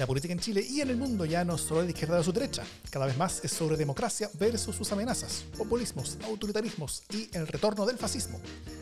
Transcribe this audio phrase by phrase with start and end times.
[0.00, 2.24] La política en Chile y en el mundo ya no solo es de izquierda o
[2.24, 7.46] su derecha, cada vez más es sobre democracia versus sus amenazas, populismos, autoritarismos y el
[7.46, 8.40] retorno del fascismo.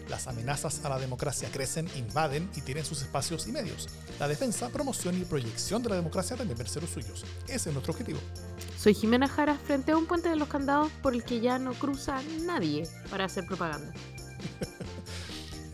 [0.08, 3.88] Las amenazas a la democracia crecen, invaden y tienen sus espacios y medios.
[4.20, 7.24] La defensa, promoción y proyección de la democracia también ser los suyos.
[7.48, 8.20] Ese es nuestro objetivo.
[8.78, 11.74] Soy Jimena Jara frente a un puente de los candados por el que ya no
[11.74, 13.92] cruza nadie para hacer propaganda.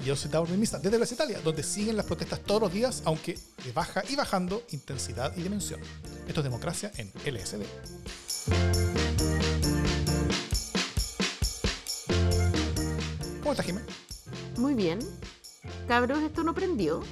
[0.05, 3.39] Yo soy Tauro Mista desde Plaza Italia, donde siguen las protestas todos los días, aunque
[3.64, 5.80] de baja y bajando intensidad y dimensión.
[6.28, 7.62] Esto es democracia en LSD.
[13.41, 13.80] ¿Cómo estás, Jimé?
[14.59, 14.98] Muy bien.
[15.88, 17.02] Cabros, esto no prendió.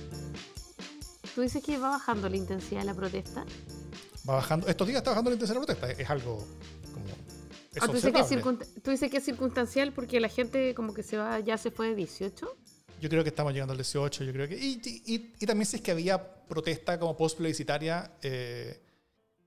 [1.35, 3.47] ¿Tú dices que va bajando la intensidad de la protesta?
[4.29, 4.67] Va bajando.
[4.67, 6.03] Estos días está bajando la intensidad de la protesta.
[6.03, 6.47] Es algo
[6.93, 7.07] como.
[7.75, 10.93] Es Ah, ¿tú, dices que es tú dices que es circunstancial porque la gente como
[10.93, 12.55] que se va, ya se fue de 18?
[13.03, 14.55] Yo creo que estamos llegando al 18, yo creo que...
[14.57, 14.81] Y,
[15.41, 18.81] y- también si es que había protesta como post-plebiscitaria, eh,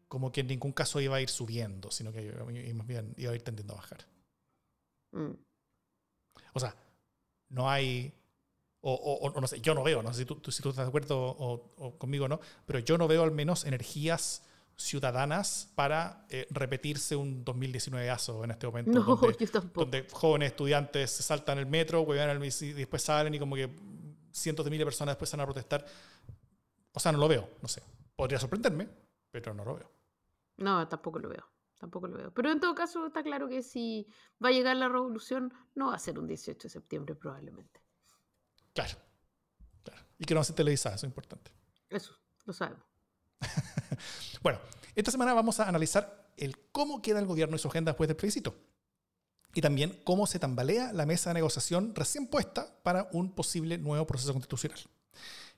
[0.09, 2.33] como que en ningún caso iba a ir subiendo, sino que
[2.73, 4.05] más bien iba a ir tendiendo a bajar.
[5.13, 5.35] Mm.
[6.53, 6.75] O sea,
[7.49, 8.13] no hay...
[8.81, 10.69] O, o- o no sé, yo no veo, no sé si tú, tú- si tú
[10.69, 14.43] estás de acuerdo o, o conmigo o no, pero yo no veo al menos energías
[14.77, 18.91] ciudadanas para eh, repetirse un 2019azo en este momento.
[18.91, 23.39] No, donde- yo donde jóvenes estudiantes se saltan el metro, huevean y después salen y
[23.39, 23.69] como que
[24.31, 25.85] cientos de miles de personas después van a protestar.
[26.91, 27.81] O sea, no lo veo, no sé.
[28.15, 28.87] Podría sorprenderme,
[29.31, 29.91] pero no lo veo.
[30.57, 31.45] No, tampoco lo veo.
[31.77, 32.33] Tampoco lo veo.
[32.33, 34.07] Pero en todo caso está claro que si
[34.43, 37.81] va a llegar la revolución, no va a ser un 18 de septiembre probablemente.
[38.73, 38.95] Claro,
[39.83, 40.01] claro.
[40.17, 41.51] Y que no ser televisada, eso es importante.
[41.89, 42.83] Eso, lo sabemos.
[44.45, 44.59] Bueno,
[44.93, 48.15] esta semana vamos a analizar el cómo queda el gobierno y su agenda después del
[48.15, 48.53] plebiscito.
[49.55, 54.05] Y también cómo se tambalea la mesa de negociación recién puesta para un posible nuevo
[54.05, 54.77] proceso constitucional.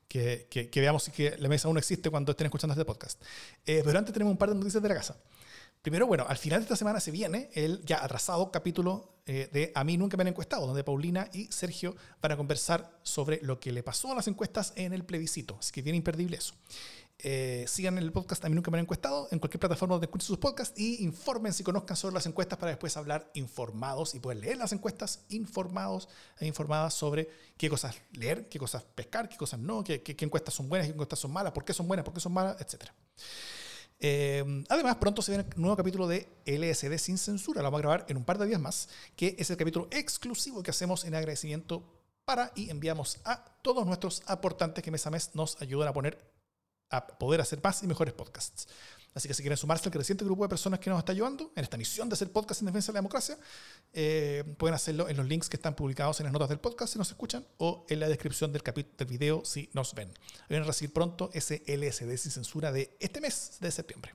[0.08, 3.22] Que, que- que veamos si que la mesa aún existe cuando estén escuchando este podcast.
[3.66, 5.18] Eh, pero antes tenemos un par de noticias de la casa.
[5.82, 9.74] Primero, bueno, al final de esta semana se viene el ya atrasado capítulo eh, de
[9.76, 13.60] A mí nunca me han encuestado, donde Paulina y Sergio van a conversar sobre lo
[13.60, 15.58] que le pasó a las encuestas en el plebiscito.
[15.60, 16.54] Así que bien imperdible eso.
[17.20, 20.38] Eh, sigan el podcast mí nunca me han encuestado en cualquier plataforma donde escuchen sus
[20.38, 24.58] podcasts y informen si conozcan sobre las encuestas para después hablar informados y poder leer
[24.58, 27.28] las encuestas informados e informadas sobre
[27.58, 31.18] qué cosas leer, qué cosas pescar, qué cosas no, qué, encuestas son buenas, qué encuestas
[31.18, 32.94] son malas, por qué son buenas, por qué son malas, etcétera.
[34.00, 37.64] Eh, además, pronto se viene un nuevo capítulo de LSD sin censura.
[37.64, 40.62] Lo vamos a grabar en un par de días más, que es el capítulo exclusivo
[40.62, 41.82] que hacemos en agradecimiento
[42.26, 46.37] para y enviamos a todos nuestros aportantes que mes a mes nos ayudan a poner
[46.90, 48.68] a poder hacer más y mejores podcasts.
[49.14, 51.64] Así que si quieren sumarse al creciente grupo de personas que nos está ayudando en
[51.64, 53.36] esta misión de hacer podcast en defensa de la democracia,
[53.92, 57.00] eh, pueden hacerlo en los links que están publicados en las notas del podcast si
[57.00, 60.14] nos escuchan o en la descripción del, del video si nos ven.
[60.50, 64.14] Van a recibir pronto ese LSD sin censura de este mes de septiembre.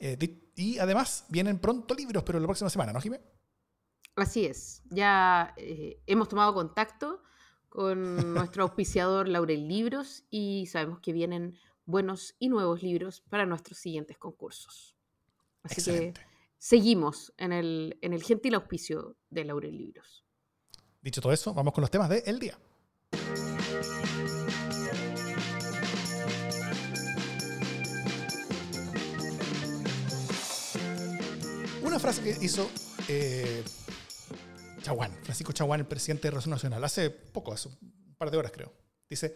[0.00, 0.18] Eh,
[0.56, 3.20] y además vienen pronto libros, pero la próxima semana, ¿no, Jimé?
[4.16, 4.82] Así es.
[4.90, 7.22] Ya eh, hemos tomado contacto
[7.68, 13.78] con nuestro auspiciador Laurel Libros y sabemos que vienen buenos y nuevos libros para nuestros
[13.78, 14.96] siguientes concursos.
[15.62, 16.20] Así Excelente.
[16.20, 16.26] que
[16.58, 20.24] seguimos en el, en el gentil auspicio de Laurel Libros.
[21.00, 22.58] Dicho todo eso, vamos con los temas del día.
[31.82, 32.70] Una frase que hizo
[33.08, 33.62] eh,
[34.80, 38.52] Chaguán, Francisco Chaguán, el presidente de Relación Nacional, hace poco, hace un par de horas
[38.52, 38.72] creo.
[39.08, 39.34] Dice,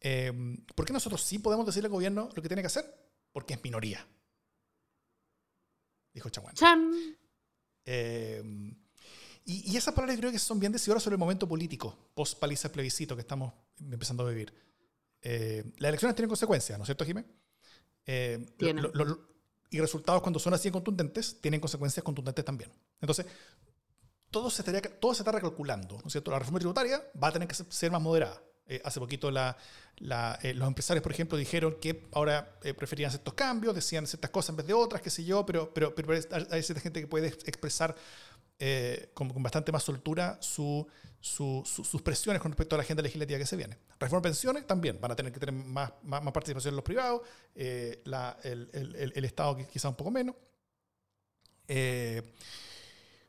[0.00, 0.32] eh,
[0.74, 2.84] ¿por qué nosotros sí podemos decirle al gobierno lo que tiene que hacer?
[3.32, 4.06] Porque es minoría.
[6.12, 6.54] Dijo Chaguán.
[7.84, 8.42] Eh,
[9.44, 12.72] y, y esas palabras creo que son bien decidoras sobre el momento político, post paliza
[12.72, 14.52] plebiscito que estamos empezando a vivir.
[15.22, 17.24] Eh, las elecciones tienen consecuencias, ¿no es cierto, Jimé?
[18.06, 18.84] Eh, lo- Tienen.
[18.92, 19.36] lo- lo-
[19.70, 22.70] y resultados cuando son así de contundentes tienen consecuencias contundentes también.
[23.00, 23.26] Entonces,
[24.30, 26.30] todo se, estaría, todo se está recalculando, ¿no es cierto?
[26.30, 28.40] La reforma tributaria va a tener que ser más moderada.
[28.68, 29.56] Eh, hace poquito la-
[29.98, 34.30] la, eh, los empresarios, por ejemplo, dijeron que ahora eh, preferían ciertos cambios, decían ciertas
[34.30, 36.12] cosas en vez de otras, qué sé yo, pero, pero, pero
[36.50, 37.94] hay cierta gente que puede expresar
[38.58, 40.86] eh, con, con bastante más soltura su-
[41.20, 43.78] su- su- sus presiones con respecto a la agenda legislativa que se viene.
[44.00, 46.84] Reforma de pensiones también, van a tener que tener más, más, más participación en los
[46.84, 47.20] privados,
[47.54, 50.34] eh, la- el, el- el- el Estado qui- quizá un poco menos.
[51.68, 52.34] Eh,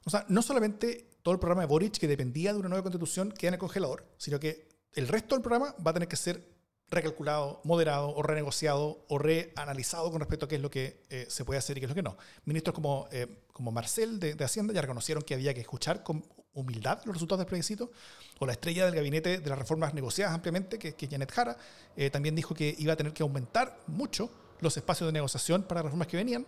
[0.05, 3.31] o sea, no solamente todo el programa de Boric que dependía de una nueva constitución
[3.31, 4.66] queda en el congelador, sino que
[4.97, 6.43] el resto del programa va a tener que ser
[6.89, 11.43] recalculado, moderado o renegociado o reanalizado con respecto a qué es lo que eh, se
[11.45, 12.17] puede hacer y qué es lo que no.
[12.45, 16.23] Ministros como, eh, como Marcel de, de Hacienda ya reconocieron que había que escuchar con
[16.57, 17.91] humildad los resultados del plebiscito,
[18.39, 21.57] o la estrella del gabinete de las reformas negociadas ampliamente, que, que Janet Jara,
[21.95, 24.29] eh, también dijo que iba a tener que aumentar mucho
[24.59, 26.45] los espacios de negociación para reformas que venían.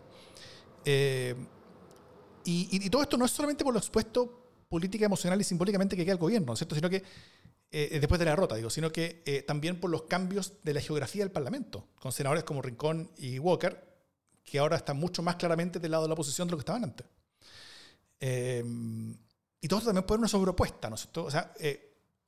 [0.83, 1.35] Eh,
[2.45, 6.13] y, todo esto no es solamente por lo expuesto política, emocional y simbólicamente que queda
[6.13, 6.73] el gobierno, ¿cierto?
[6.73, 7.03] sino que
[7.71, 10.81] eh, después de la derrota, digo, sino que eh, también por los cambios de la
[10.81, 13.87] geografía del Parlamento, con senadores como Rincón y Walker,
[14.43, 16.83] que ahora están mucho más claramente del lado de la oposición de lo que estaban
[16.83, 17.05] antes.
[19.61, 21.25] y todo esto también puede ser una sobrepropuesta, ¿no es cierto?
[21.25, 21.53] O sea,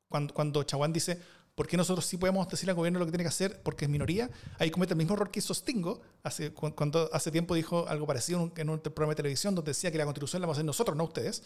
[0.08, 1.20] cuando, cuando Chaguán dice,
[1.56, 3.92] ¿Por qué nosotros sí podemos decirle al gobierno lo que tiene que hacer porque es
[3.92, 4.30] minoría?
[4.58, 8.52] Ahí comete el mismo error que hizo Stingo hace, cuando hace tiempo dijo algo parecido
[8.56, 10.96] en un programa de televisión donde decía que la constitución la vamos a hacer nosotros,
[10.96, 11.44] no ustedes.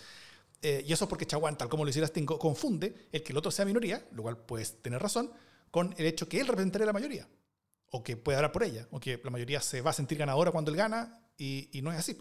[0.67, 3.37] Eh, y eso es porque Chaguán, tal como lo hiciera Stingo, confunde el que el
[3.37, 5.29] otro sea minoría, lo cual puedes tener razón,
[5.69, 7.27] con el hecho que él representaría la mayoría.
[7.91, 8.87] O que puede hablar por ella.
[8.89, 11.99] O que la mayoría se va a sentir ganadora cuando él gana y, no es
[11.99, 12.17] así.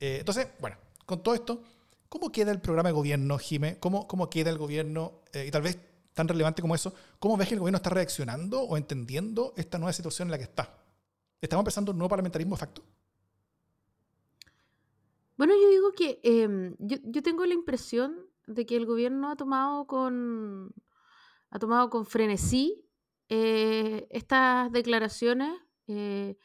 [0.00, 0.76] Eh, entonces, bueno,
[1.06, 1.62] con todo esto,
[2.08, 3.78] ¿cómo queda el programa de gobierno, Jime?
[3.78, 5.22] ¿Cómo, cómo queda el gobierno?
[5.32, 5.78] Eh, y tal vez
[6.14, 9.92] tan relevante como eso, ¿cómo ves que el gobierno está reaccionando o entendiendo esta nueva
[9.92, 10.74] situación en la que está?
[11.40, 12.82] ¿Estamos empezando un nuevo parlamentarismo de facto?
[15.38, 18.16] Bueno, yo digo que em, yo, tengo la impresión
[18.48, 20.74] de que el gobierno ha tomado con,
[21.50, 22.84] ha tomado con frenesí
[23.28, 25.52] eh, estas declaraciones,
[25.86, 26.36] eh,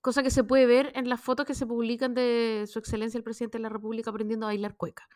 [0.00, 3.24] cosa que se puede ver en las fotos que se publican de su excelencia el
[3.24, 5.08] presidente de la República aprendiendo a bailar cueca.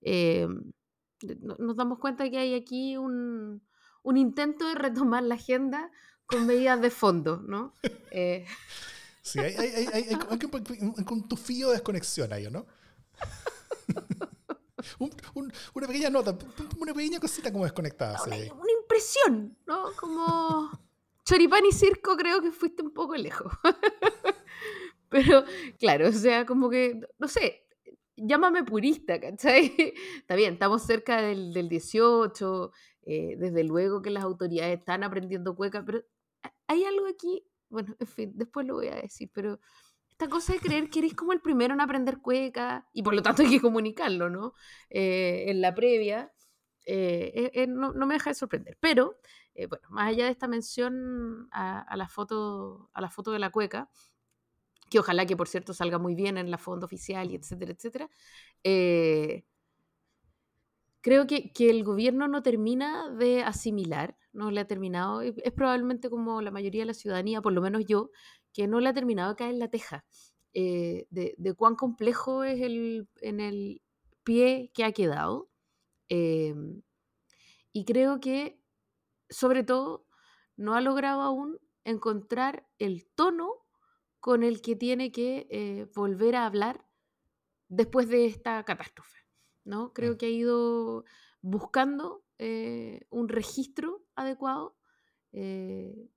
[0.00, 0.72] Em,
[1.38, 3.62] nos damos cuenta que hay aquí un,
[4.02, 5.90] un intento de retomar la agenda
[6.24, 7.74] con medidas de fondo, ¿no?
[9.22, 10.16] Sí, hay, hay, hay, hay,
[11.10, 12.66] un tufillo de desconexión ahí, ¿no?
[15.74, 16.36] una pequeña nota,
[16.76, 18.20] una pequeña cosita como desconectada.
[18.26, 19.92] Una, una impresión, ¿no?
[19.98, 20.70] Como
[21.24, 23.52] choripán y circo creo que fuiste un poco lejos.
[25.08, 25.44] Pero,
[25.78, 27.66] claro, o sea, como que, no sé,
[28.16, 29.74] llámame purista, ¿cachai?
[30.16, 32.72] Está bien, estamos cerca del, del 18,
[33.04, 36.02] eh, desde luego que las autoridades están aprendiendo cueca, pero
[36.66, 39.58] hay algo aquí, bueno, en fin, después lo voy a decir, pero
[40.08, 43.22] esta cosa de creer que eres como el primero en aprender cueca y por lo
[43.22, 44.54] tanto hay que comunicarlo, ¿no?
[44.90, 46.32] Eh, en la previa,
[46.86, 49.18] eh, no, no, me deja de sorprender, pero,
[49.56, 53.50] bueno, más allá de esta mención a, a, la foto, a la foto de la
[53.50, 53.90] cueca,
[54.92, 58.10] que ojalá que por cierto salga muy bien en la fondo oficial y etcétera, etcétera.
[58.62, 59.46] Eh,
[61.00, 66.10] creo que, que, el gobierno no termina de asimilar, no le ha terminado, es probablemente
[66.10, 68.10] como la mayoría de la ciudadanía, por lo menos yo,
[68.52, 70.04] que no le ha terminado de caer en la teja
[70.54, 73.82] eh, de, de, cuán complejo es el, en el
[74.24, 75.50] pie que ha quedado.
[76.08, 76.82] Em,
[77.72, 78.60] y creo que,
[79.30, 80.06] sobre todo,
[80.56, 83.62] no ha logrado aún encontrar el tono
[84.20, 86.86] con el que tiene que eh, volver a hablar
[87.68, 89.18] después de esta catástrofe.
[89.64, 89.92] ¿no?
[89.92, 91.04] Creo que ha ido
[91.40, 94.76] buscando eh, un registro adecuado,
[95.32, 96.08] eh,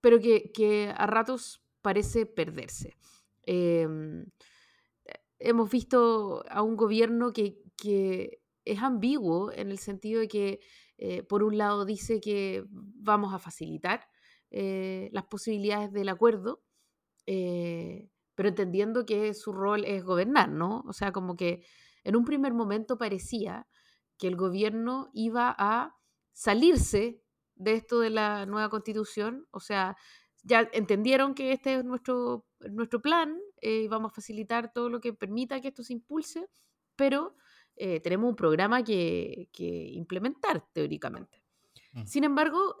[0.00, 2.96] pero que, a ratos parece perderse.
[3.42, 4.26] Em,
[5.38, 7.60] hemos visto a un gobierno que,
[8.66, 10.60] es ambiguo en el sentido de que,
[11.28, 14.08] por un lado, dice que vamos a facilitar
[14.50, 16.62] las posibilidades del acuerdo,
[17.26, 20.84] eh, pero entendiendo que su rol es gobernar, ¿no?
[20.86, 21.64] O sea, como que
[22.02, 23.66] en un primer momento parecía
[24.18, 25.96] que el gobierno iba a
[26.34, 27.22] salirse
[27.54, 29.96] de esto de la nueva constitución, o sea,
[30.42, 35.00] ya entendieron que este es nuestro, nuestro plan, y eh, vamos a facilitar todo lo
[35.00, 36.46] que permita que esto se impulse,
[36.96, 37.36] pero
[37.76, 39.48] eh, tenemos un programa que,
[39.94, 41.42] implementar teóricamente.
[41.92, 42.04] Mm.
[42.04, 42.76] Sin embargo,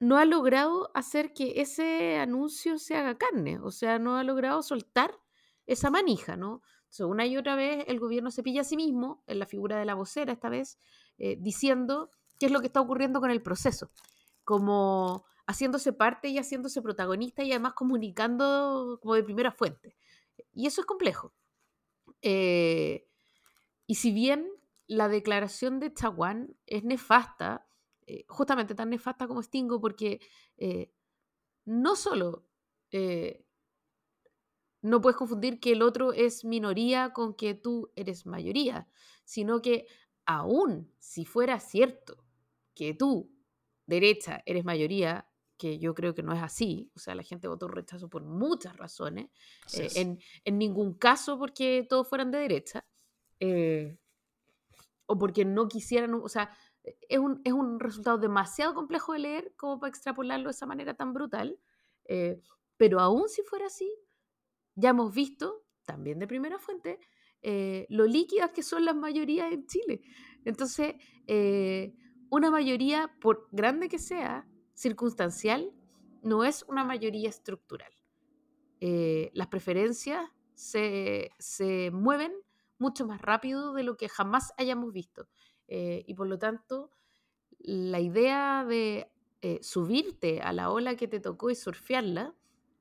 [0.00, 4.62] no ha logrado hacer que ese anuncio se haga carne, o sea, no ha logrado
[4.62, 5.18] soltar
[5.66, 6.62] esa manija, ¿no?
[6.98, 9.84] una y otra vez el gobierno se pilla a sí mismo, en la figura de
[9.84, 10.78] la vocera esta vez,
[11.22, 13.90] eh, diciendo qué es lo que está ocurriendo con el proceso,
[14.42, 19.98] como haciéndose parte y haciéndose protagonista y además comunicando como de primera fuente.
[20.54, 21.34] Y eso es complejo.
[22.22, 23.06] Eh,
[23.86, 24.50] y si bien
[24.86, 27.68] la declaración de Chaguán es nefasta,
[28.06, 30.20] eh, justamente tan nefasta como Stingo porque
[31.66, 32.46] no solo
[34.82, 38.88] no puedes confundir que el otro es minoría con que tú eres mayoría,
[39.24, 39.86] sino que
[40.26, 42.24] aún si fuera cierto
[42.74, 43.30] que tú,
[43.86, 47.68] derecha, eres mayoría, que yo creo que no es así, o sea, la gente votó
[47.68, 49.30] rechazo por muchas razones,
[49.74, 52.86] en, en, ningún caso porque todos fueran de derecha,
[55.06, 59.52] o porque no quisieran, o sea, es un, es un, resultado demasiado complejo de leer
[59.56, 61.58] como para extrapolarlo de esa manera tan brutal.
[62.04, 62.40] Eh,
[62.76, 63.92] pero aún si fuera así,
[64.74, 66.98] ya hemos visto, también de primera fuente,
[67.42, 70.02] eh, lo líquidas que son las mayorías en Chile.
[70.44, 70.94] Entonces,
[71.26, 71.94] eh,
[72.28, 75.72] una mayoría, por grande que sea, circunstancial,
[76.22, 77.92] no es una mayoría estructural.
[78.80, 81.30] Eh, las preferencias se,
[81.92, 82.32] mueven
[82.78, 85.28] mucho más rápido de lo que jamás hayamos visto.
[85.68, 86.90] Y por lo tanto,
[87.60, 89.08] la idea de
[89.60, 92.34] subirte a la ola que te tocó y surfearla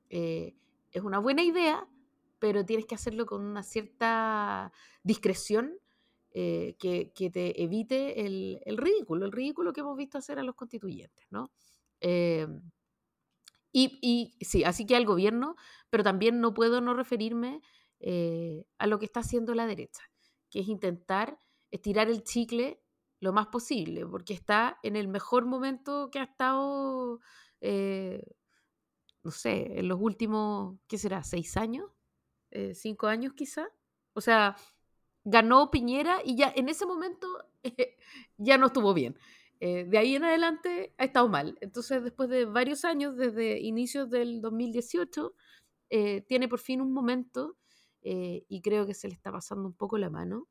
[0.09, 1.87] es una buena idea,
[2.39, 4.71] pero tienes que hacerlo con una cierta
[5.03, 5.77] discreción
[6.31, 11.51] que, te evite el, ridículo, el ridículo que hemos visto hacer a los constituyentes, ¿no?
[13.71, 15.55] Y, sí, así que al gobierno,
[15.89, 17.61] pero también no puedo no referirme
[17.99, 20.01] eh, a lo que está haciendo la derecha,
[20.49, 21.37] que es intentar
[21.71, 22.81] estirar el chicle
[23.19, 27.19] lo más posible, porque está en el mejor momento que ha estado,
[27.61, 28.23] eh,
[29.23, 31.23] no sé, en los últimos, ¿qué será?
[31.23, 31.91] ¿Seis años?
[32.51, 33.67] Eh, ¿Cinco años quizá?
[34.13, 34.55] O sea,
[35.23, 37.27] ganó Piñera y ya en ese momento
[38.37, 39.17] ya no estuvo bien.
[39.59, 41.57] Eh, de ahí en adelante ha estado mal.
[41.61, 45.33] Entonces, después de varios años, desde inicios del 2018,
[45.89, 47.57] eh, tiene por fin un momento
[48.01, 50.47] y creo que se le está pasando un poco la mano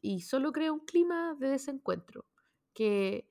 [0.00, 2.26] y solo crea un clima de desencuentro
[2.74, 3.26] que,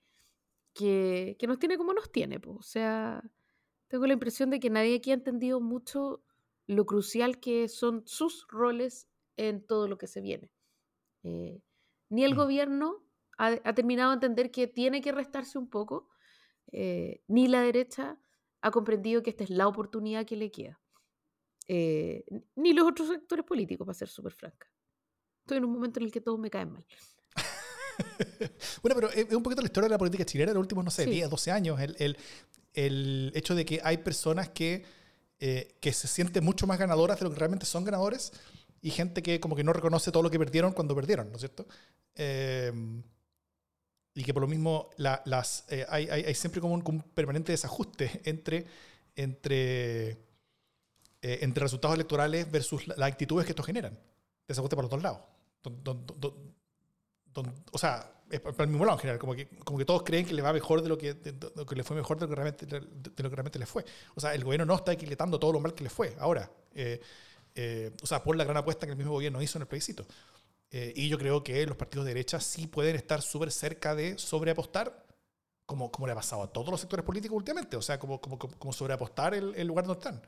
[0.73, 2.41] que, nos tiene como nos tiene.
[2.47, 3.23] O sea,
[3.87, 6.23] tengo la impresión de que nadie aquí ha entendido mucho
[6.67, 10.51] lo crucial que son sus roles en todo lo que se viene.
[11.23, 12.37] ni el mm.
[12.37, 13.03] gobierno
[13.37, 16.09] ha, terminado de entender que tiene que restarse un poco,
[16.71, 18.19] eh, ni la derecha
[18.61, 20.79] ha comprendido que esta es la oportunidad que le queda.
[21.67, 22.23] Eh,
[22.55, 24.69] ni los otros sectores políticos, para ser súper franca.
[25.41, 26.85] Estoy en un momento en el que todos me caen mal.
[28.81, 30.91] bueno, pero es un poquito la historia de la política chilena de los últimos, no
[30.91, 31.79] sé, 10, 12 años.
[31.81, 32.17] El,
[32.73, 34.85] el, hecho de que hay personas que,
[35.45, 38.31] eh, que se sienten mucho más ganadoras de lo que realmente son ganadores
[38.81, 41.41] y gente que como que no reconoce todo lo que perdieron cuando perdieron, ¿no es
[41.41, 41.65] cierto?
[44.15, 48.65] y que por lo mismo las, eh, hay, siempre como un, permanente desajuste entre,
[49.17, 53.99] entre, eh, entre resultados electorales versus las actitudes que esto generan.
[54.47, 55.21] Desajuste para los dos lados.
[57.71, 58.09] o sea,
[58.39, 60.53] para el mismo lado en general, como que, como que todos creen que le va
[60.53, 63.35] mejor de lo que, que le fue mejor de lo que, realmente, de lo que
[63.35, 63.85] realmente le fue.
[64.15, 66.49] O sea, el gobierno no está equilibrando todo lo mal que le fue ahora.
[67.55, 70.05] Eh, o sea, por la gran apuesta que el mismo gobierno hizo en el plebiscito.
[70.75, 74.17] Eh, y yo creo que los partidos de derecha sí pueden estar súper cerca de
[74.17, 75.05] sobreapostar,
[75.67, 78.39] como, como le ha pasado a todos los sectores políticos últimamente, o sea, como, como,
[78.39, 80.21] como sobreapostar el, el lugar donde están.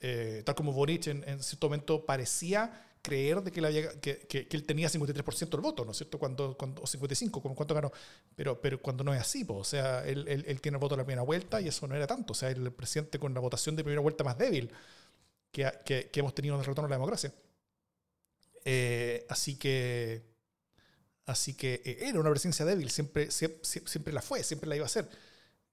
[0.00, 4.48] Eh, tal como Boric en, en, cierto momento parecía creer de que, había, que, que,
[4.50, 6.18] él tenía 53% del voto, ¿no es cierto?
[6.18, 7.92] Cuando, cuando, o 55, como cuánto ganó.
[8.34, 11.02] Pero, pero cuando no es así, o sea, él, él, él, tiene el voto de
[11.02, 12.32] la primera vuelta y eso no era tanto.
[12.32, 14.70] O sea, el presidente con la votación de primera vuelta más débil
[15.52, 17.32] que, que, que hemos tenido en el retorno a la democracia.
[18.64, 20.22] Eh, así que,
[21.26, 24.86] así que eh, era una presencia débil, siempre, siempre, siempre, la fue, siempre la iba
[24.86, 25.08] a ser.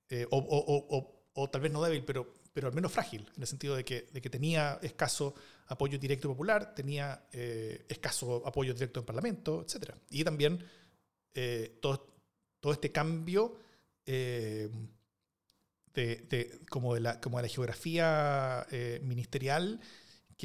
[0.10, 3.42] Eh, o, o, o, o, tal vez no débil, pero, pero al menos frágil, en
[3.42, 5.34] el sentido de que, de que tenía escaso
[5.68, 9.96] apoyo directo popular, tenía escaso apoyo directo en Parlamento, etc.
[10.12, 10.64] Y también
[11.82, 12.08] todo,
[12.60, 13.58] todo este cambio
[14.06, 14.70] de,
[15.96, 18.68] de, como, de la, como de la geografía
[19.02, 19.80] ministerial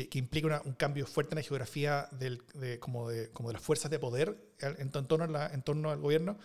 [0.06, 3.62] que, implica un cambio fuerte en la geografía del, de, como, de, como de las
[3.62, 6.38] fuerzas de poder en, torno, a la, en torno al gobierno,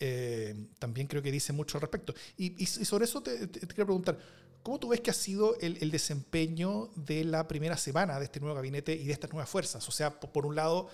[0.00, 2.14] eh, también creo que dice mucho al respecto.
[2.36, 4.18] Y, y, sobre eso te, te, quiero preguntar,
[4.62, 8.40] ¿cómo tú ves que ha sido el, el, desempeño de la primera semana de este
[8.40, 9.86] nuevo gabinete y de estas nuevas fuerzas?
[9.88, 10.88] O sea, por, un lado,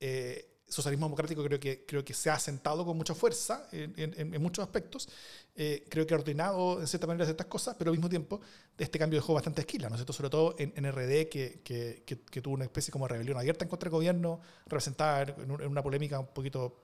[0.00, 4.42] eh, socialismo democrático creo que, creo que se ha asentado con mucha fuerza en, en,
[4.42, 5.08] muchos aspectos.
[5.54, 8.40] Eh, creo que ha ordenado en cierta manera ciertas cosas, pero al mismo tiempo
[8.78, 10.12] este cambio dejó bastante esquila, ¿no es cierto?
[10.12, 13.68] Sobre todo en, RD, que, que, que, tuvo una especie como de rebelión abierta en
[13.68, 16.80] contra del gobierno, representada en, una polémica un poquito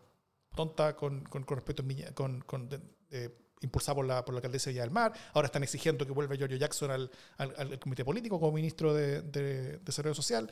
[0.54, 2.68] tonta con, con, con respecto a con, con
[3.60, 5.12] impulsada por la, por la alcaldesa de Villa del Mar.
[5.32, 9.78] Ahora están exigiendo que vuelva Giorgio Jackson al, al, comité político como ministro de, de
[9.78, 10.50] Desarrollo Social.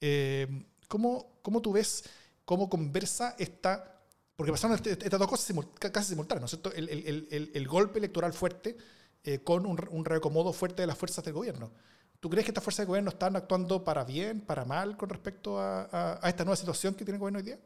[0.00, 2.04] Eh, ¿cómo, ¿Cómo tú ves
[2.44, 3.90] cómo conversa esta...
[4.36, 6.72] Porque pasaron este, estas dos cosas casi simultáneas, ¿no es cierto?
[6.72, 8.76] El, el, el, el golpe electoral fuerte
[9.22, 11.70] eh, con un, un reacomodo fuerte de las fuerzas del gobierno.
[12.18, 15.58] ¿Tú crees que estas fuerzas del gobierno están actuando para bien, para mal con respecto
[15.60, 17.58] a, a, esta nueva situación que tiene el gobierno hoy día?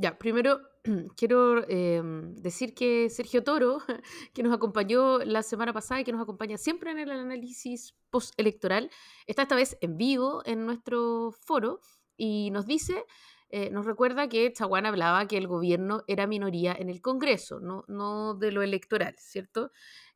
[0.00, 0.60] Ya, primero
[1.16, 2.00] quiero eh,
[2.36, 3.78] decir que Sergio Toro,
[4.32, 8.90] que nos acompañó la semana pasada y que nos acompaña siempre en el análisis postelectoral,
[9.26, 11.80] está esta vez en vivo en nuestro foro
[12.16, 13.04] y nos dice
[13.50, 17.84] eh, nos recuerda que Chaguán hablaba que el gobierno era minoría en el Congreso, no,
[17.88, 19.72] no de lo electoral, ¿cierto?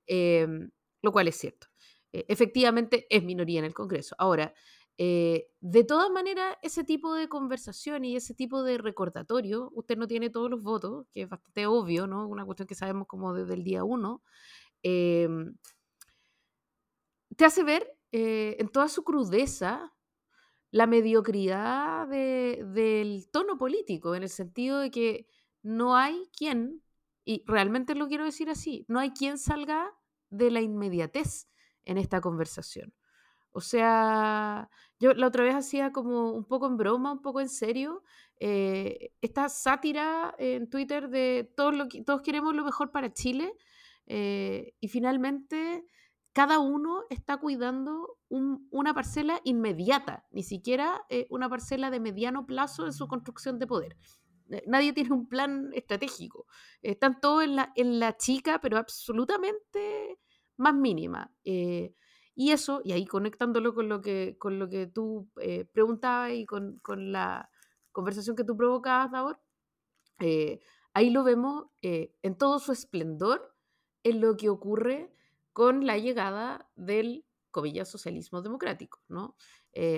[0.07, 0.71] Em,
[1.01, 1.69] lo cual es cierto.
[2.12, 4.15] E, efectivamente es minoría en el Congreso.
[4.19, 4.55] Ahora,
[4.99, 10.07] eh, de todas maneras, ese tipo de conversación y ese tipo de recordatorio, usted no
[10.07, 12.27] tiene todos los votos, que es bastante obvio, ¿no?
[12.29, 14.23] Una cuestión que sabemos como desde el día uno.
[14.83, 15.57] Em,
[17.37, 19.95] te hace ver en toda su crudeza
[20.71, 25.27] la mediocridad del tono político, en el sentido de que
[25.63, 26.83] no hay quien,
[27.25, 29.91] y realmente lo quiero decir así, no hay quien salga
[30.31, 31.49] de la inmediatez
[31.85, 32.95] en esta conversación.
[33.53, 34.69] O sea,
[34.99, 38.03] yo la otra vez hacía como un poco en broma, un poco en serio,
[38.41, 43.53] eh, esta sátira en Twitter de todos, lo, todos queremos lo mejor para Chile
[44.07, 45.85] eh, y finalmente
[46.33, 52.87] cada uno está cuidando una parcela inmediata, ni siquiera eh, una parcela de mediano plazo
[52.87, 53.97] en su construcción de poder.
[54.67, 56.47] Nadie tiene un plan estratégico.
[56.81, 60.19] Están todos en la, en la chica, pero absolutamente
[60.57, 61.33] más mínima.
[61.45, 61.95] Eh,
[62.35, 66.47] y eso, y ahí conectándolo con lo que, con lo que tú eh, preguntabas y
[66.47, 67.51] con, con, la
[67.93, 69.41] conversación que tú provocabas, Davor,
[70.21, 70.61] eh,
[70.95, 73.55] ahí lo vemos en todo su esplendor
[74.03, 75.12] en lo que ocurre
[75.53, 79.01] con la llegada del, comillas, socialismo democrático.
[79.09, 79.37] ¿no?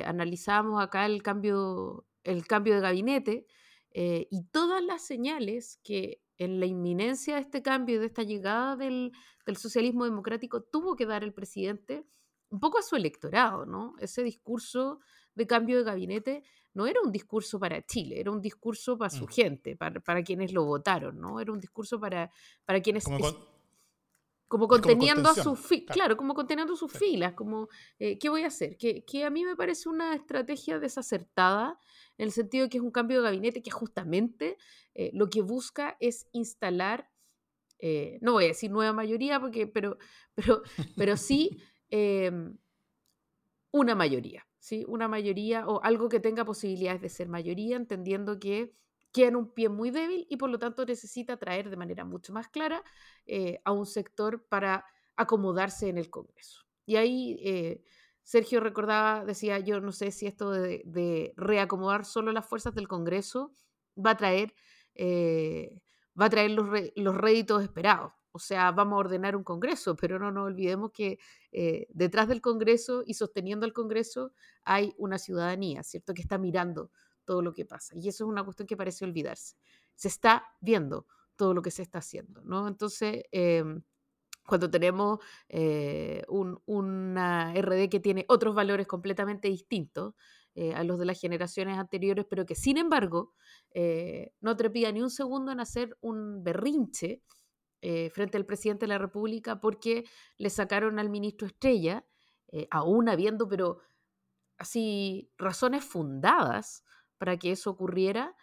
[0.04, 3.46] analizamos acá el cambio, el cambio de gabinete
[3.92, 8.76] y todas las señales que en la inminencia de este cambio y de esta llegada
[8.76, 9.12] del,
[9.56, 12.06] socialismo democrático tuvo que dar el presidente
[12.54, 13.96] un poco a su electorado, ¿no?
[13.98, 15.00] Ese discurso
[15.34, 19.24] de cambio de gabinete no era un discurso para Chile, era un discurso para su
[19.24, 19.28] mm.
[19.28, 21.40] gente, para, quienes lo votaron, ¿no?
[21.40, 22.30] Era un discurso para,
[22.64, 23.04] para quienes...
[24.46, 26.16] Como, conteniendo a sus filas, claro.
[26.16, 27.68] como conteniendo sus filas, como,
[27.98, 28.76] eh, ¿qué voy a hacer?
[28.76, 31.80] Que, que, a mí me parece una estrategia desacertada
[32.18, 34.56] en el sentido de que es un cambio de gabinete que justamente
[34.94, 37.10] eh, lo que busca es instalar,
[37.80, 39.98] eh, no voy a decir nueva mayoría, porque, pero,
[40.36, 40.62] pero,
[40.96, 41.58] pero sí
[41.90, 42.56] em,
[43.70, 44.84] una mayoría, ¿sí?
[44.88, 48.74] Una mayoría o algo que tenga posibilidades de ser mayoría, entendiendo que
[49.12, 52.32] queda en un pie muy débil y por lo tanto necesita traer de manera mucho
[52.32, 52.82] más clara
[53.26, 54.84] eh, a un sector para
[55.16, 56.64] acomodarse en el Congreso.
[56.86, 57.82] Y ahí
[58.24, 63.52] Sergio recordaba, decía, yo no sé si esto de, reacomodar solo las fuerzas del Congreso
[63.94, 64.54] va a traer,
[64.94, 65.82] eh,
[66.18, 66.66] va a traer los,
[66.96, 68.12] los, réditos esperados.
[68.36, 71.20] O sea, vamos a ordenar un Congreso, pero no nos olvidemos que
[71.52, 74.32] eh, detrás del Congreso y sosteniendo al Congreso
[74.64, 76.14] hay una ciudadanía, ¿cierto?
[76.14, 76.90] Que está mirando
[77.24, 77.94] todo lo que pasa.
[77.96, 79.54] Y eso es una cuestión que parece olvidarse.
[79.94, 82.66] Se está viendo todo lo que se está haciendo, ¿no?
[82.66, 83.84] Entonces, em,
[84.48, 90.14] cuando tenemos eh, una RD que tiene otros valores completamente distintos
[90.56, 93.32] eh, a los de las generaciones anteriores, pero que sin embargo
[93.70, 97.22] eh, no trepida ni un segundo en hacer un berrinche
[98.12, 100.04] frente al presidente de la República porque
[100.38, 102.06] le sacaron al ministro Estrella,
[102.70, 103.80] aún habiendo, pero
[104.56, 106.82] así, razones fundadas
[107.18, 108.34] para que eso ocurriera,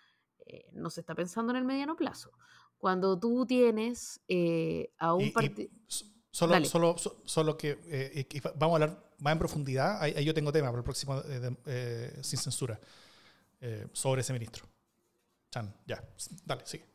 [0.73, 2.31] no se está pensando en el mediano plazo.
[2.81, 5.69] Cuando tú tienes eh, a un partido...
[6.33, 8.25] Solo, solo, solo que eh,
[8.55, 10.01] vamos a hablar más en profundidad.
[10.01, 12.79] Ahí, yo tengo tema para el próximo eh, sin censura
[13.91, 14.65] sobre ese ministro.
[15.51, 16.03] Chan, ya,
[16.45, 16.85] dale, sigue.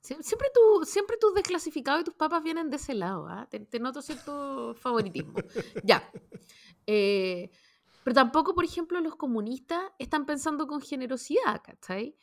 [0.00, 3.26] Siempre, tú, siempre tus desclasificados y tus papas vienen de ese lado.
[3.28, 3.48] ¿ah?
[3.48, 5.34] Te, noto cierto favoritismo.
[5.84, 6.10] ya.
[6.84, 12.16] pero tampoco, por ejemplo, los comunistas están pensando con generosidad, ¿cachai?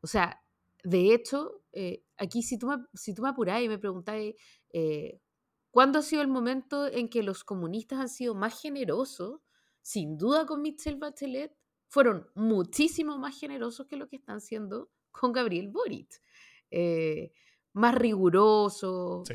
[0.00, 0.44] o sea,
[0.84, 4.34] de hecho, eh, aquí si tú, me, si tú me apurás y me preguntáis,
[4.70, 5.20] eh,
[5.70, 9.40] ¿cuándo ha sido el momento en que los comunistas han sido más generosos?
[9.80, 11.56] Sin duda con Michelle Bachelet,
[11.88, 16.20] fueron muchísimo más generosos que lo que están siendo con Gabriel Boric.
[16.70, 17.32] Eh,
[17.72, 19.28] más rigurosos,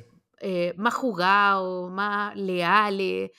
[0.78, 3.32] más jugados, más leales.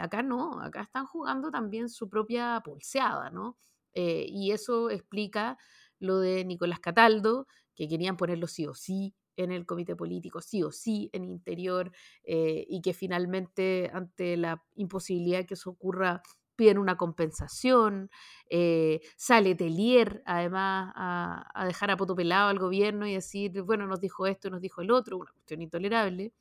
[0.00, 3.58] acá no, acá están jugando también su propia pulseada, ¿no?
[3.94, 5.58] y eso explica
[5.98, 10.62] lo de Nicolás Cataldo, que querían ponerlo sí o sí en el comité político, sí
[10.62, 11.92] o sí en interior,
[12.24, 16.22] eh, y que finalmente ante la imposibilidad que eso ocurra
[16.56, 18.10] piden una compensación,
[18.50, 24.26] eh, sale Telier además a, dejar a pelado al gobierno y decir, bueno, nos dijo
[24.26, 26.32] esto nos dijo el otro, una cuestión intolerable.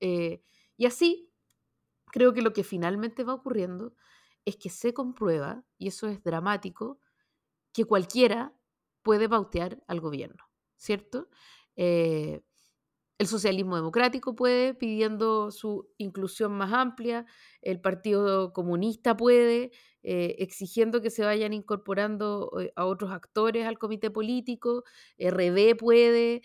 [0.00, 0.42] Eh,
[0.76, 1.30] y así,
[2.06, 3.94] creo que lo que finalmente va ocurriendo
[4.44, 6.98] es que se comprueba, y eso es dramático,
[7.72, 8.54] que cualquiera
[9.02, 10.44] puede bautear al gobierno,
[10.76, 11.28] ¿cierto?
[11.76, 12.42] Eh,
[13.18, 17.26] el socialismo democrático puede, pidiendo su inclusión más amplia,
[17.62, 23.78] el Partido Comunista puede, eh, exigiendo que se vayan incorporando eh, a otros actores al
[23.78, 24.84] comité político,
[25.18, 26.42] RD puede,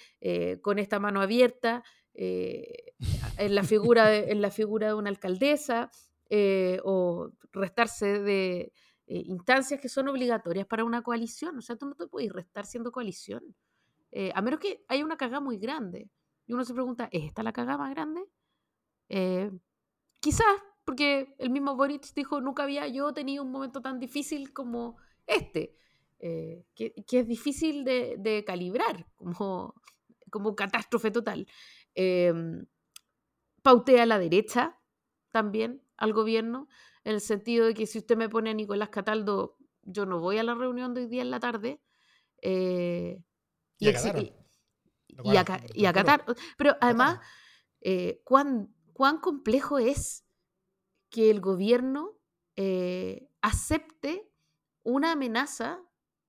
[0.61, 1.83] con esta mano abierta,
[2.15, 5.91] en, la figura en la figura de una alcaldesa,
[6.83, 8.73] o restarse de,
[9.05, 11.57] eh, instancias que son obligatorias para una coalición.
[11.57, 13.55] O sea, tú no te puedes restar siendo coalición.
[14.11, 16.09] Eh, a menos que haya una cagada muy grande.
[16.45, 18.21] Y uno se pregunta, ¿es esta la cagada más grande?
[19.09, 19.51] Eh,
[20.19, 20.45] quizás,
[20.85, 25.77] porque el mismo Boric dijo, nunca había yo tenido un momento tan difícil como este,
[26.19, 29.75] eh, que, es difícil de, calibrar como,
[30.29, 31.47] como catástrofe total.
[31.95, 32.65] Em,
[33.61, 34.79] pautea a la derecha
[35.31, 36.67] también al gobierno,
[37.03, 40.37] en el sentido de que si usted me pone a Nicolás Cataldo, yo no voy
[40.37, 41.81] a la reunión de hoy día en la tarde.
[42.41, 43.21] Eh,
[43.79, 44.33] y, y,
[45.17, 46.25] a, Qatar.
[46.57, 47.19] Pero además,
[47.81, 50.25] eh, ¿cuán, ¿cuán complejo es
[51.09, 52.17] que el gobierno
[52.55, 54.31] eh, acepte
[54.83, 55.79] una amenaza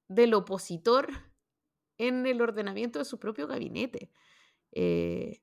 [0.09, 1.09] del opositor
[1.99, 4.11] en el ordenamiento de su propio gabinete?
[4.73, 5.43] Eh,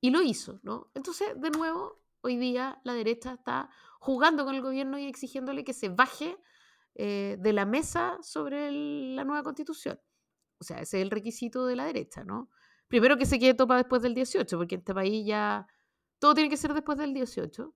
[0.00, 0.90] y lo hizo, ¿no?
[0.94, 5.72] Entonces, de nuevo, hoy día la derecha está jugando con el gobierno y exigiéndole que
[5.72, 6.36] se baje
[6.96, 9.98] de la mesa sobre la nueva constitución.
[10.64, 12.48] O sea, ese es el requisito de la derecha, ¿no?
[12.88, 15.66] Primero que se quede topa después del 18, porque en este país ya
[16.18, 17.74] todo tiene que ser después del 18.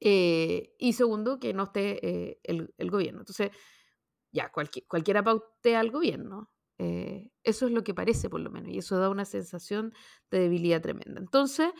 [0.00, 3.20] Eh, y segundo, que no esté eh, el, gobierno.
[3.20, 3.50] Entonces,
[4.32, 6.50] ya, cualquiera pautea al gobierno.
[6.78, 9.92] Eh, eso es lo que parece, por lo menos, y eso da una sensación
[10.30, 11.20] de debilidad tremenda.
[11.20, 11.70] Entonces,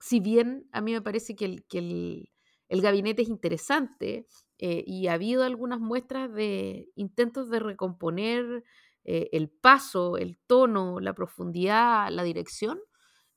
[0.00, 4.26] si bien a mí me parece que el gabinete es interesante
[4.60, 8.62] y ha habido algunas muestras de intentos de recomponer
[9.04, 12.78] el paso, el tono, la profundidad, la dirección,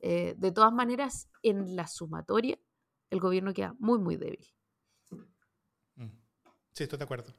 [0.05, 2.59] eh, de todas maneras, en la sumatoria,
[3.09, 4.45] el gobierno queda muy, muy débil.
[5.95, 6.09] Mm.
[6.73, 7.33] Sí, estoy de acuerdo.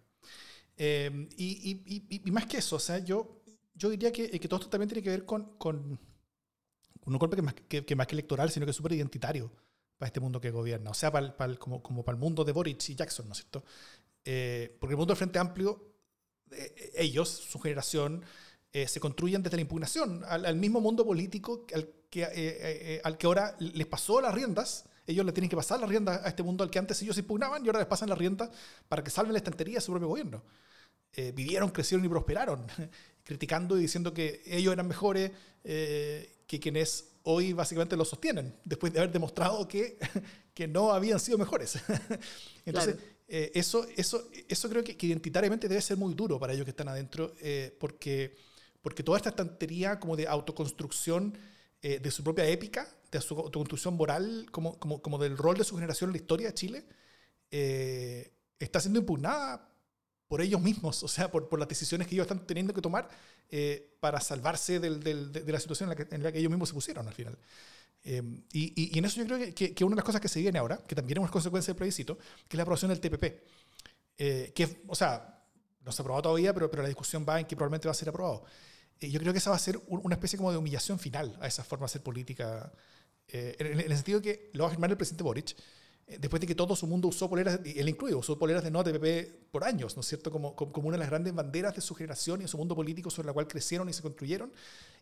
[0.74, 3.42] Em, y, más que eso, o sea, yo,
[3.74, 6.00] yo diría que, que todo esto también tiene que ver con, con,
[7.04, 9.52] un golpe que más que, más que electoral, sino que es súper identitario
[9.98, 12.88] para este mundo que gobierna, o sea, para, como, como, para el mundo de Boric
[12.88, 13.64] y Jackson, ¿no es cierto?
[14.24, 15.94] Eh, porque el mundo del Frente Amplio,
[16.50, 18.24] eh, ellos, su generación,
[18.88, 23.00] se construyen desde la impugnación al, al mismo mundo político al que, eh, eh, eh,
[23.02, 26.28] al que ahora les pasó las riendas, ellos le tienen que pasar las riendas a
[26.28, 28.50] este mundo al que antes ellos impugnaban y ahora les pasan las riendas
[28.88, 30.44] para que salven la estantería de su propio gobierno.
[31.34, 32.66] vivieron, crecieron y prosperaron,
[33.24, 35.32] criticando y diciendo que ellos eran mejores
[35.64, 39.98] que quienes hoy básicamente lo sostienen, después de haber demostrado que,
[40.54, 41.78] que no habían sido mejores.
[42.64, 46.88] Entonces, eso, eso, eso creo que, identitariamente debe ser muy duro para ellos que están
[46.88, 47.34] adentro,
[47.80, 48.36] porque,
[48.80, 51.36] porque toda esta estantería como de autoconstrucción
[51.86, 55.64] eh, de su propia épica, de su construcción moral, como, como, como, del rol de
[55.64, 56.86] su generación en la historia de Chile,
[57.50, 59.73] eh, está siendo impugnada
[60.28, 63.08] por ellos mismos, o sea, por, por, las decisiones que ellos están teniendo que tomar
[63.50, 66.50] eh, para salvarse del, del, de, la situación en la, que, en la, que, ellos
[66.50, 67.38] mismos se pusieron al final.
[68.04, 70.58] y, y, en eso yo creo que, que, una de las cosas que se viene
[70.58, 73.24] ahora, que también es una consecuencia del plebiscito, que es la aprobación del TPP.
[74.16, 75.42] que, o sea,
[75.84, 77.94] no se ha aprobado todavía, pero, pero la discusión va en que probablemente va a
[77.94, 78.44] ser aprobado
[79.00, 81.64] yo creo que esa va a ser una especie como de humillación final a esa
[81.64, 82.72] forma de hacer política,
[83.28, 85.56] eh, en, el sentido que lo va a afirmar el presidente Boric, eh,
[86.06, 89.50] después de que todo su mundo usó poleras, él incluido, usó poleras de no TPP
[89.50, 90.30] por años, ¿no es cierto?
[90.30, 93.10] Como, como, una de las grandes banderas de su generación y de su mundo político
[93.10, 94.52] sobre la cual crecieron y se construyeron,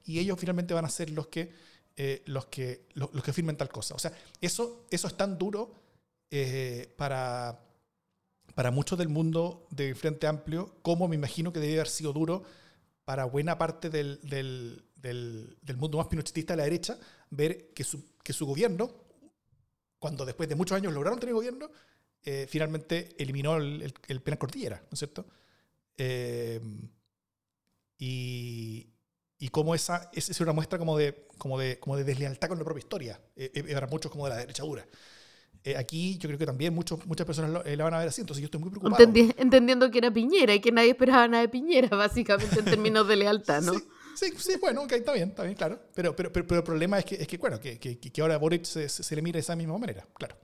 [0.04, 1.50] y ellos finalmente van a ser los que,
[1.96, 3.94] eh, los que, los, que firmen tal cosa.
[3.94, 5.74] O sea, eso, eso es tan duro
[6.96, 7.60] para,
[8.54, 12.42] para muchos del mundo del Frente Amplio, como me imagino que debe haber sido duro
[13.04, 16.98] para buena parte del, del, del, mundo más pinochetista de la derecha
[17.30, 18.94] ver que su, que su gobierno,
[20.02, 21.70] cuando después de muchos años lograron tener gobierno,
[22.24, 25.24] eh, finalmente eliminó el, el, penal cordillera, ¿no es cierto?
[25.96, 26.60] Eh,
[27.98, 28.90] y,
[29.38, 32.64] y cómo esa es una muestra como de, como de, como de deslealtad con la
[32.64, 34.84] propia historia, eh, para muchos como de la derecha dura.
[35.64, 38.20] Eh, aquí yo creo que también muchos, muchas personas eh, la van a ver así,
[38.20, 39.00] entonces yo estoy muy preocupado.
[39.36, 43.14] entendiendo que era Piñera y que nadie esperaba nada de Piñera, básicamente, en términos de
[43.14, 43.74] lealtad, ¿no?
[43.74, 43.84] Sí,
[44.16, 45.81] sí, bueno, okay, está bien, está bien, claro.
[45.94, 48.64] Pero, pero, pero, el problema es que, es que bueno, que, que, que ahora Boric
[48.64, 50.37] se, se, le mire de esa misma manera, claro,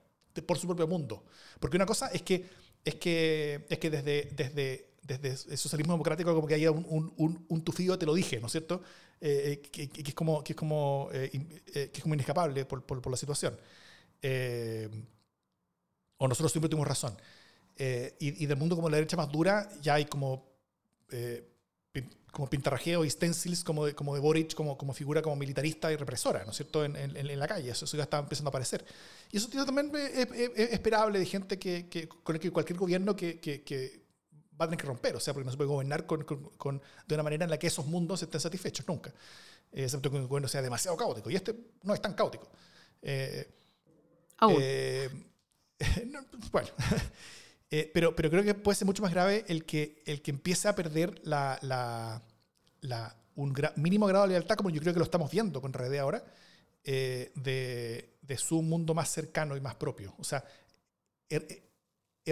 [0.45, 1.23] por su propio mundo.
[1.59, 2.45] Porque una cosa es que,
[2.83, 7.45] es que, es que desde, desde, desde el socialismo democrático como que haya un, un,
[7.47, 8.81] un, tufido te lo dije, ¿no es cierto?
[9.21, 13.11] Eh, que, que, es como, que, es como, que es como inescapable por, por, por
[13.11, 13.57] la situación.
[14.21, 14.89] Eh,
[16.17, 17.15] o nosotros siempre tuvimos razón.
[17.81, 20.51] Eh, y, del mundo como la derecha más dura, ya hay como,
[21.11, 21.48] eh,
[22.31, 25.95] como pintarrajeo y stencils como de, como de Boric como, como figura como militarista y
[25.95, 27.71] represora, ¿no es cierto?, en, en, la calle.
[27.71, 28.85] Eso, ya está empezando a aparecer.
[29.31, 33.39] Y eso también es, esperable de gente que, que, con el que cualquier gobierno que,
[33.39, 34.01] que,
[34.59, 37.15] va a tener que romper, o sea, porque no se puede gobernar con, con, de
[37.15, 39.13] una manera en la que esos mundos estén satisfechos nunca,
[39.71, 41.29] excepto que el gobierno sea demasiado caótico.
[41.29, 42.49] Y este no es tan caótico.
[43.01, 43.49] Eh,
[44.49, 45.09] eh,
[46.51, 46.69] bueno,
[47.71, 50.67] eh, pero, pero creo que puede ser mucho más grave el que, el que empiece
[50.67, 55.31] a perder la, la, un mínimo grado de lealtad, como yo creo que lo estamos
[55.31, 56.23] viendo con Red ahora,
[56.83, 60.15] eh, de, de su mundo más cercano y más propio.
[60.17, 60.43] O sea,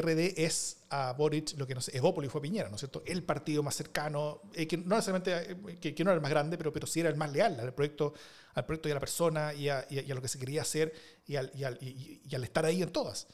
[0.01, 3.03] RD es a Boric lo que no sé, Evópolis fue Piñera, ¿no es cierto?
[3.05, 6.57] El partido más cercano, eh, que no necesariamente eh, que, no era el más grande,
[6.57, 8.13] pero, pero sí era el más leal al proyecto,
[8.53, 10.93] al proyecto y a la persona y a, lo que se quería hacer
[11.25, 13.27] y al, y al, estar ahí en todas.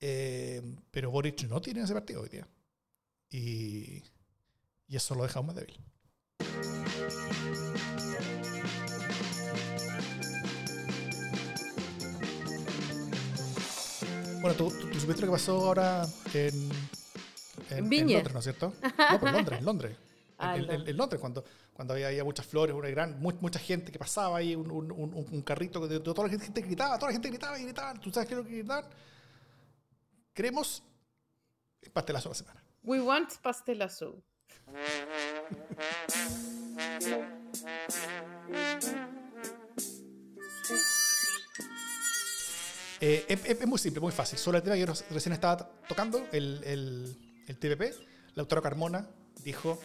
[0.00, 2.46] Eh, pero Boric no tiene ese partido hoy día.
[3.30, 4.02] Y,
[4.86, 5.78] y eso lo deja aún más débil.
[14.40, 16.70] Bueno, ¿tú, tú, supiste lo que pasó ahora en,
[17.70, 18.72] en, Londres, ¿no es cierto?
[18.82, 19.96] No, pero en Londres, en Londres.
[20.38, 24.54] Ah, en, Londres, cuando, cuando había, muchas flores, una gran, mucha gente que pasaba ahí,
[24.54, 27.94] un, un, un, carrito de, toda la gente gritaba, toda la gente gritaba y gritaba.
[27.94, 28.84] ¿Tú sabes qué es lo que gritaban?
[30.38, 30.84] Queremos
[31.92, 32.64] pastelazo de la semana.
[32.84, 34.22] We want pastelazo.
[43.00, 44.38] Eh, es, muy simple, muy fácil.
[44.38, 45.56] Solo el tema que yo recién estaba
[45.88, 47.16] tocando, el, el,
[47.48, 49.10] el TPP, la autora Carmona
[49.42, 49.80] dijo,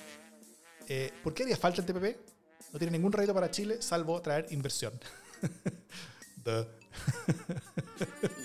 [0.87, 2.15] eh, ¿por qué haría falta el TPP?
[2.73, 4.93] No tiene ningún rédito para Chile salvo traer inversión.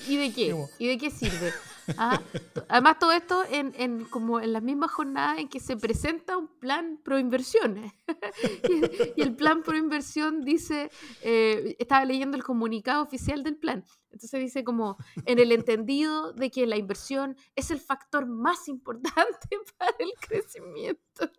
[0.08, 0.66] ¿Y de qué?
[0.78, 1.52] ¿Y de qué sirve?
[1.96, 2.20] Ah,
[2.68, 6.48] además, todo esto en, en, como en las mismas jornadas en que se presenta un
[6.48, 7.92] plan pro inversión.
[9.16, 10.90] y, el plan pro inversión dice,
[11.22, 13.84] eh, estaba leyendo el comunicado oficial del plan.
[14.10, 19.48] Entonces dice como, en el entendido de que la inversión es el factor más importante
[19.78, 21.30] para el crecimiento.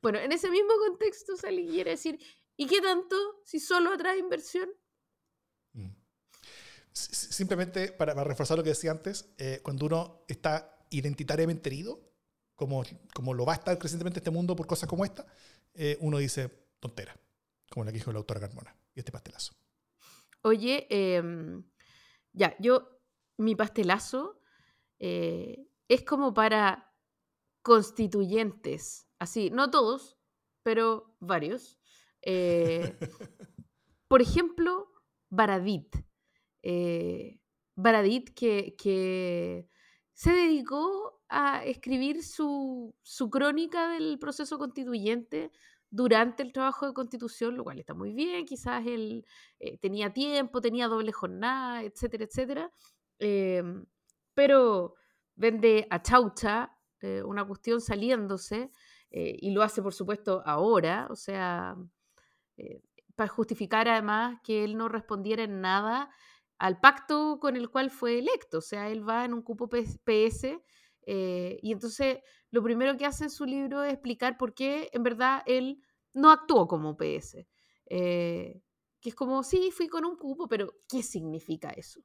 [0.00, 2.18] bueno, en ese mismo contexto sale y quiere decir,
[2.56, 4.68] ¿y qué tanto si solo atrae inversión?
[6.92, 12.00] Simplemente para, reforzar lo que decía antes, eh, cuando uno está identitariamente herido,
[12.54, 15.26] como, como lo va a estar crecientemente este mundo por cosas como esta,
[15.74, 16.50] eh, uno dice
[16.80, 17.16] tontera,
[17.70, 19.54] como la que dijo la autora Carmona, y este pastelazo.
[20.42, 21.64] Oye, em,
[22.32, 23.00] ya, yo,
[23.38, 24.40] mi pastelazo
[24.98, 26.92] eh, es como para
[27.62, 30.18] constituyentes, así, no todos,
[30.62, 31.78] pero varios.
[34.08, 34.92] por ejemplo,
[35.30, 35.96] Baradit.
[36.62, 37.38] Eh,
[37.74, 39.66] Baradit, que,
[40.14, 42.94] se dedicó a escribir su,
[43.30, 45.50] crónica del proceso constituyente
[45.90, 49.26] durante el trabajo de constitución, lo cual está muy bien, quizás él
[49.58, 52.70] eh, tenía tiempo, tenía doble jornada, etcétera, etcétera,
[53.18, 53.84] em,
[54.34, 54.94] pero
[55.34, 58.70] vende a Chaucha eh, una cuestión saliéndose
[59.14, 61.76] y lo hace por supuesto ahora, o sea,
[63.14, 66.10] para justificar además que él no respondiera en nada
[66.62, 68.58] al pacto con el cual fue electo.
[68.58, 70.60] O sea, él va en un cupo PS
[71.04, 72.18] eh, y entonces
[72.52, 75.82] lo primero que hace en su libro es explicar por qué en verdad él
[76.14, 77.48] no actuó como PS.
[77.86, 78.62] Eh,
[79.00, 82.00] que es como, sí, fui con un cupo, pero ¿qué significa eso?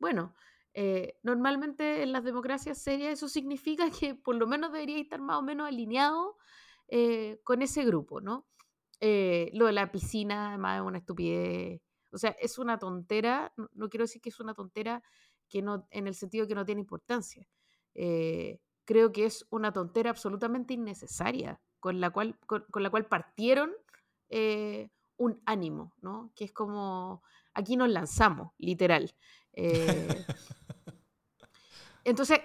[0.00, 0.34] Bueno,
[0.74, 5.36] eh, normalmente en las democracias serias eso significa que por lo menos debería estar más
[5.38, 6.36] o menos alineado
[7.44, 8.48] con ese grupo, ¿no?
[9.00, 11.80] lo de la piscina, además, es una estupidez
[12.12, 15.02] o sea, es una tontera, no, quiero decir que es una tontera
[15.48, 17.46] que no, en el sentido que no tiene importancia.
[17.94, 23.72] Eh, creo que es una tontera absolutamente innecesaria, con la cual, con, la cual partieron
[24.28, 26.32] eh, un ánimo, ¿no?
[26.34, 27.22] Que es como,
[27.54, 29.14] aquí nos lanzamos, literal.
[29.52, 30.24] Eh,
[32.04, 32.40] entonces,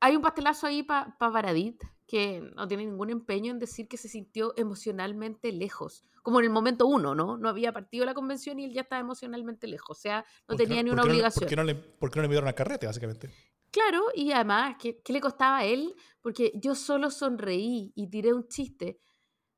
[0.00, 3.96] hay un pastelazo ahí para pa Baradit, que no tiene ningún empeño en decir que
[3.96, 7.38] se sintió emocionalmente lejos, como en el momento uno, ¿no?
[7.38, 10.82] No había partido la convención y él ya estaba emocionalmente lejos, o sea, no tenía
[10.82, 11.42] ni una obligación.
[11.42, 13.30] ¿por qué, no le, ¿Por qué no le a carrete, básicamente?
[13.70, 15.94] Claro, y además, ¿qué, ¿qué, le costaba a él?
[16.20, 19.00] Porque yo solo sonreí y tiré un chiste.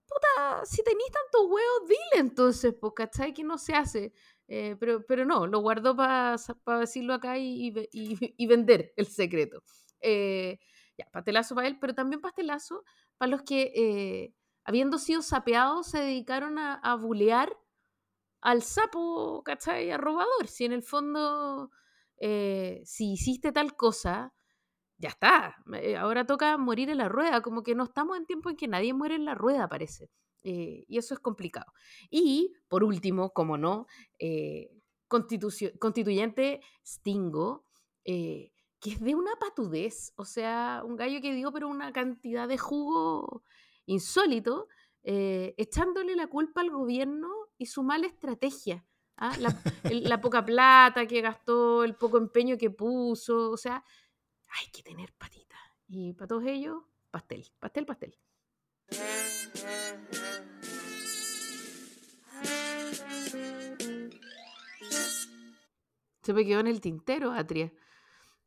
[0.06, 3.34] Puta, si tenéis tantos huevos, dile entonces, pues, ¿cachai?
[3.34, 4.14] Que no se hace.
[4.48, 6.38] Eh, pero, pero no, lo guardó para
[6.80, 9.62] decirlo acá y, y, y, vender el secreto.
[10.00, 10.60] Eh,
[10.98, 12.84] ya, pastelazo para él, pero también pastelazo
[13.18, 17.56] para los que, eh, habiendo sido sapeados, se dedicaron a, a bulear
[18.40, 19.90] al sapo, ¿cachai?
[19.90, 20.46] A robador.
[20.48, 21.70] Si en el fondo,
[22.18, 24.34] eh, si hiciste tal cosa,
[24.98, 25.56] ya está.
[25.74, 28.68] Eh, ahora toca morir en la rueda, como que no estamos en tiempo en que
[28.68, 30.10] nadie muere en la rueda, parece.
[30.42, 31.66] y eso es complicado.
[32.08, 33.86] Y, por último, como no,
[35.08, 37.64] constituyente Stingo,
[38.80, 42.58] que es de una patudez, o sea, un gallo que dio pero una cantidad de
[42.58, 43.42] jugo
[43.86, 44.68] insólito,
[45.02, 48.84] eh, echándole la culpa al gobierno y su mala estrategia.
[49.16, 49.36] ¿ah?
[49.38, 53.82] La, poca plata que gastó, el poco empeño que puso, o sea,
[54.48, 55.56] hay que tener patita.
[55.88, 58.18] Y para todos ellos, pastel, pastel, pastel.
[66.22, 67.72] Se me quedó en el tintero, Atria.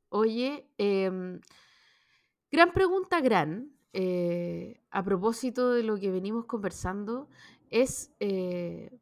[0.09, 1.39] Oye, em,
[2.51, 7.29] gran pregunta, gran, eh, a propósito de lo que venimos conversando,
[7.69, 8.99] es, eh,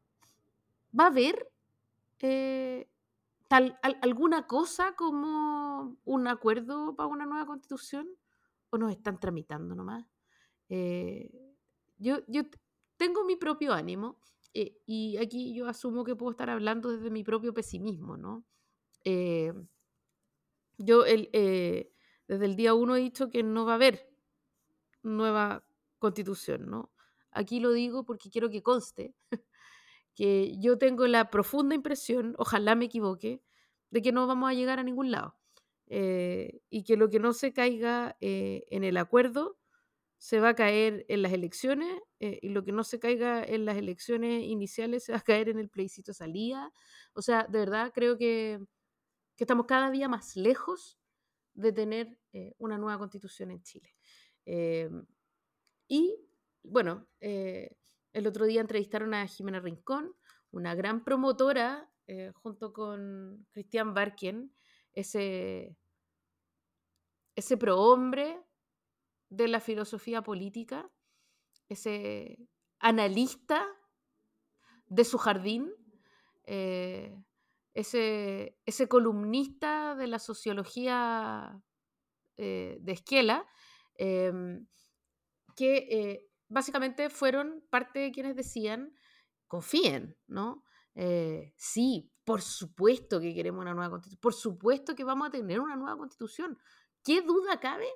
[0.97, 1.49] ¿va a haber
[2.19, 2.89] eh,
[3.47, 8.09] tal, alguna cosa como un acuerdo para una nueva constitución?
[8.69, 10.05] ¿O nos están tramitando nomás?
[11.97, 12.43] yo, yo
[12.97, 14.19] tengo mi propio ánimo
[14.53, 18.43] y aquí yo asumo que puedo estar hablando desde mi propio pesimismo, ¿no?
[20.77, 24.09] Yo el, desde el día uno he dicho que no va a haber
[25.03, 25.65] nueva
[25.99, 26.91] constitución, ¿no?
[27.31, 29.13] Aquí lo digo porque quiero que conste
[30.15, 33.41] que yo tengo la profunda impresión, ojalá me equivoque,
[33.91, 35.35] de que no vamos a llegar a ningún lado.
[35.89, 39.57] Eh, y que lo que no se caiga eh, en el acuerdo
[40.17, 43.63] se va a caer en las elecciones eh, y lo que no se caiga en
[43.65, 46.73] las elecciones iniciales se va a caer en el plebiscito salida.
[47.13, 48.59] O sea, de verdad creo que,
[49.37, 50.99] que estamos cada día más lejos
[51.53, 52.19] de tener
[52.57, 53.95] una nueva constitución en Chile.
[54.45, 55.05] Em,
[55.87, 56.27] y
[56.63, 57.77] bueno, eh,
[58.13, 60.15] el otro día entrevistaron a Jimena Rincón,
[60.51, 64.53] una gran promotora, eh, junto con Cristian Barquien,
[64.93, 65.77] ese,
[67.35, 68.41] ese prohombre
[69.29, 70.89] de la filosofía política,
[71.69, 72.37] ese
[72.79, 73.67] analista
[74.87, 75.71] de su jardín,
[76.45, 77.21] eh,
[77.79, 81.61] ese, ese, columnista de la sociología
[82.37, 83.47] de Esquela,
[83.97, 84.67] Em,
[85.55, 88.93] que eh, básicamente fueron parte de quienes decían,
[89.47, 90.63] confíen, ¿no?
[90.93, 95.59] Eh, sí, por supuesto que queremos una nueva constitución, por supuesto que vamos a tener
[95.59, 96.57] una nueva constitución.
[97.03, 97.87] ¿Qué duda cabe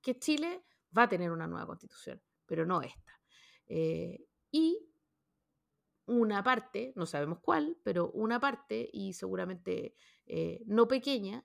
[0.00, 0.64] que Chile
[0.96, 2.22] va a tener una nueva constitución?
[2.46, 3.20] Pero no esta.
[3.66, 4.78] Eh, y
[6.12, 9.94] una parte, no sabemos cuál, pero una parte, y seguramente
[10.66, 11.44] no pequeña,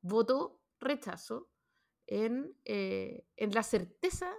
[0.00, 1.50] votó rechazo
[2.06, 4.32] eh, en, la certeza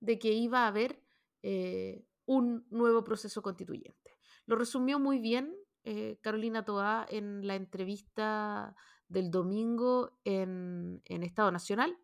[0.00, 1.00] de que iba a haber
[1.42, 4.16] eh, un nuevo proceso constituyente.
[4.46, 8.74] Lo resumió muy bien eh, Carolina Toá en la entrevista
[9.06, 11.96] del domingo en, Estado Nacional,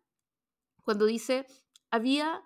[0.83, 1.45] cuando dice,
[1.91, 2.41] había,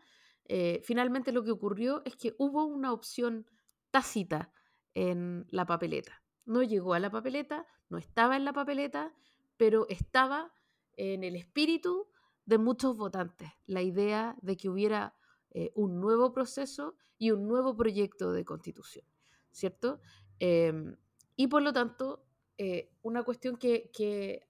[0.84, 3.46] finalmente lo que ocurrió es que hubo una opción
[3.94, 4.52] tácita
[4.96, 6.24] en la papeleta.
[6.46, 9.14] No llegó a la papeleta, no estaba en la papeleta,
[9.56, 10.52] pero estaba
[10.98, 12.08] en el espíritu
[12.46, 15.16] de muchos votantes la idea de que hubiera
[15.52, 19.06] eh, un nuevo proceso y un nuevo proyecto de constitución,
[19.52, 20.02] ¿cierto?
[20.40, 20.98] Em,
[21.36, 22.26] y por lo tanto,
[22.58, 24.48] eh, una cuestión que, que,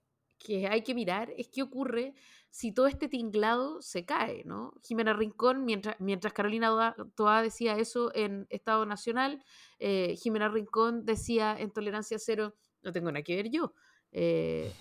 [0.70, 2.14] hay que mirar es qué ocurre
[2.50, 4.74] si todo este tinglado se cae, ¿no?
[4.82, 9.42] Jimena Rincón, mientras, mientras Carolina Toa decía eso en Estado Nacional,
[9.78, 13.74] eh, Jimena Rincón decía en Tolerancia Cero, no tengo nada que ver yo.
[14.16, 14.72] Eh,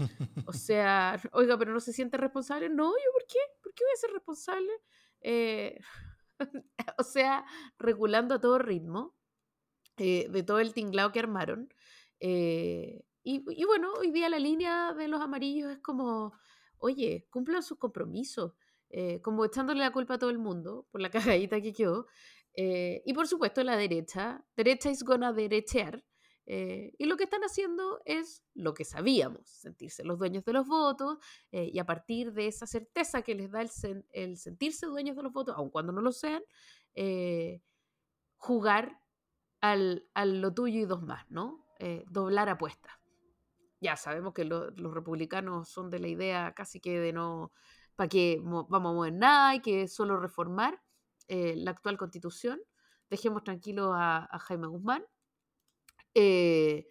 [0.46, 2.70] o sea, oiga, pero no se siente responsable.
[2.70, 3.40] No, yo, ¿por qué?
[3.62, 4.72] ¿Por qué voy a ser responsable?
[5.22, 5.80] Eh,
[6.98, 7.46] o sea,
[7.80, 9.16] regulando a todo ritmo
[9.98, 11.74] eh, de todo el tinglado que armaron.
[13.24, 16.34] Y, bueno, hoy día la línea de los amarillos es como,
[16.78, 18.54] oye, cumplan sus compromisos,
[19.24, 21.10] como echándole la culpa a todo el mundo por la
[21.50, 22.08] cagadita que quedó.
[22.56, 26.04] y por supuesto la derecha, derecha is gonna derechear,
[26.46, 30.68] eh, y lo que están haciendo es lo que sabíamos, sentirse los dueños de los
[30.68, 31.18] votos
[31.52, 33.62] eh, y a partir de esa certeza que les da
[34.12, 36.44] el, sentirse dueños de los votos, aun cuando no lo sean,
[36.96, 37.62] eh,
[38.36, 39.00] jugar
[39.62, 41.62] al, lo tuyo y dos más, ¿no?
[42.10, 42.94] doblar apuestas.
[43.84, 47.52] Ya sabemos que los republicanos son de la idea casi que de no,
[47.96, 50.82] para que vamos a mover nada y que solo reformar
[51.28, 52.60] la actual constitución.
[53.10, 55.04] Dejemos tranquilo a Jaime Guzmán
[56.14, 56.88] eh,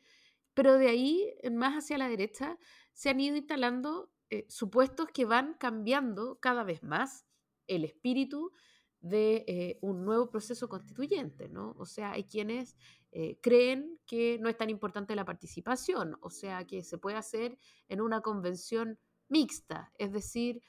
[0.54, 2.58] pero de ahí, más hacia la derecha,
[2.92, 7.26] se han ido instalando eh, supuestos que van cambiando cada vez más
[7.66, 8.52] el espíritu
[9.00, 11.74] de eh, un nuevo proceso constituyente, ¿no?
[11.78, 12.76] O sea, hay quienes
[13.40, 17.58] creen que no es tan importante la participación, o sea, que se puede hacer
[17.88, 18.98] en una convención
[19.28, 20.62] mixta, es decir,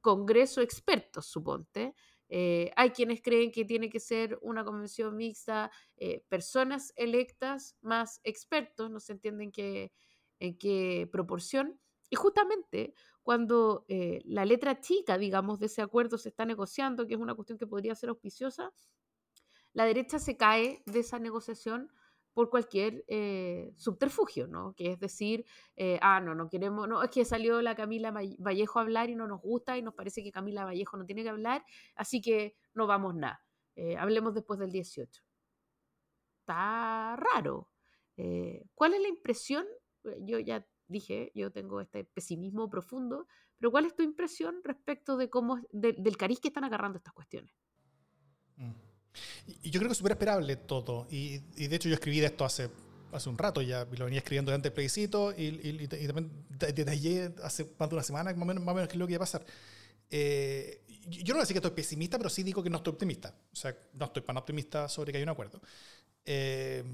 [0.00, 1.94] congreso expertos, suponte,
[2.32, 8.20] eh, hay quienes creen que tiene que ser una convención mixta, eh, personas electas más
[8.22, 9.92] expertos, no se entiende en qué,
[10.38, 11.80] en qué proporción.
[12.08, 12.94] Y justamente
[13.24, 17.34] cuando eh, la letra chica, digamos, de ese acuerdo se está negociando, que es una
[17.34, 18.72] cuestión que podría ser auspiciosa,
[19.72, 21.90] la derecha se cae de esa negociación
[22.32, 24.74] por cualquier eh, subterfugio, ¿no?
[24.74, 25.44] Que es decir,
[25.76, 29.16] eh, ah, no, no queremos, no, es que salió la Camila Vallejo a hablar y
[29.16, 31.64] no nos gusta y nos parece que Camila Vallejo no tiene que hablar,
[31.96, 33.44] así que no vamos nada.
[33.74, 35.22] Eh, hablemos después del 18.
[36.40, 37.68] Está raro.
[38.74, 39.64] ¿Cuál es la impresión
[40.20, 43.26] yo ya dije, yo tengo este pesimismo profundo,
[43.58, 47.54] pero ¿cuál es tu impresión respecto de cómo, del cariz que están agarrando estas cuestiones?
[48.56, 48.89] Mm.
[49.62, 51.06] Y yo creo que es súper esperable todo.
[51.10, 52.70] Y, de hecho yo escribí de esto hace,
[53.12, 57.66] hace un rato ya, lo venía escribiendo durante el plebiscito y, y, también detallé hace
[57.78, 59.18] más de una semana más o menos, más o menos qué es lo que iba
[59.18, 59.44] a pasar.
[60.10, 62.92] Eh, yo no voy a decir que estoy pesimista, pero sí digo que no estoy
[62.92, 63.34] optimista.
[63.52, 65.60] O sea, no estoy tan optimista sobre que hay un acuerdo.
[66.24, 66.84] Eh,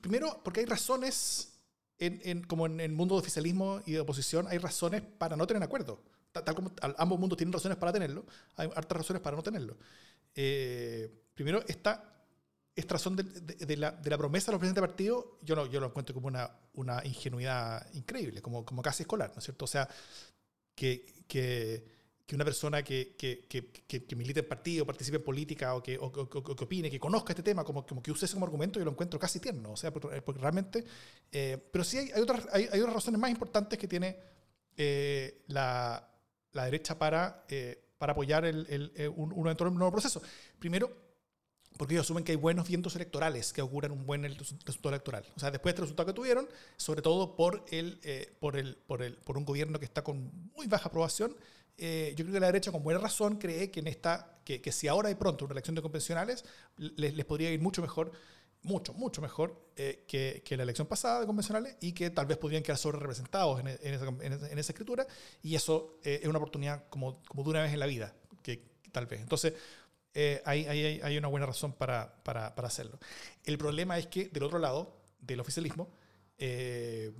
[0.00, 1.52] primero, porque hay razones,
[1.98, 5.62] en, como en el mundo de oficialismo y de oposición, hay razones para no tener
[5.62, 6.02] acuerdo.
[6.32, 8.24] Tal, como ambos mundos tienen razones para tenerlo,
[8.56, 9.76] hay hartas razones para no tenerlo.
[10.34, 12.12] Eh, primero, esta,
[12.74, 15.78] esta razón de, la, de, la, promesa de los presidentes de partido, yo, no, yo
[15.78, 19.66] lo encuentro como una, una ingenuidad increíble, como, como casi escolar, ¿no es cierto?
[19.66, 19.86] O sea,
[20.74, 21.84] que, que,
[22.26, 26.64] que una persona que, que, milite en partido, participe en política o que, o, que
[26.64, 29.20] opine, que conozca este tema, como, como que use ese como argumento, yo lo encuentro
[29.20, 29.72] casi tierno.
[29.72, 30.82] O sea, porque, realmente.
[31.30, 34.16] Eh, pero sí hay, hay, otras, hay, hay, otras razones más importantes que tiene
[34.76, 36.11] eh, la,
[36.52, 40.22] la, derecha para, eh, para apoyar el, el, un, nuevo proceso.
[40.58, 40.90] Primero,
[41.76, 45.24] porque ellos asumen que hay buenos vientos electorales que auguran un buen resultado electoral.
[45.36, 48.76] O sea, después de este resultado que tuvieron, sobre todo por, el, eh, por, el,
[48.76, 51.36] por, el, por un gobierno que está con muy baja aprobación,
[51.78, 54.72] eh, yo creo que la derecha con buena razón cree que, en esta, que, que
[54.72, 56.44] si ahora hay pronto una elección de convencionales,
[56.76, 58.12] les, les podría ir mucho mejor,
[58.62, 62.38] mucho, mucho mejor eh, que, que, la elección pasada de convencionales y que tal vez
[62.38, 65.06] podrían quedar sobre representados en, en, esa, en, esa, escritura.
[65.42, 69.06] Y eso es una oportunidad como, como de una vez en la vida, que, tal
[69.06, 69.20] vez.
[69.20, 69.54] Entonces,
[70.14, 72.98] eh, hay, hay, hay, una buena razón para, para, para, hacerlo.
[73.44, 75.90] El problema es que del otro lado del oficialismo,
[76.36, 77.12] eh,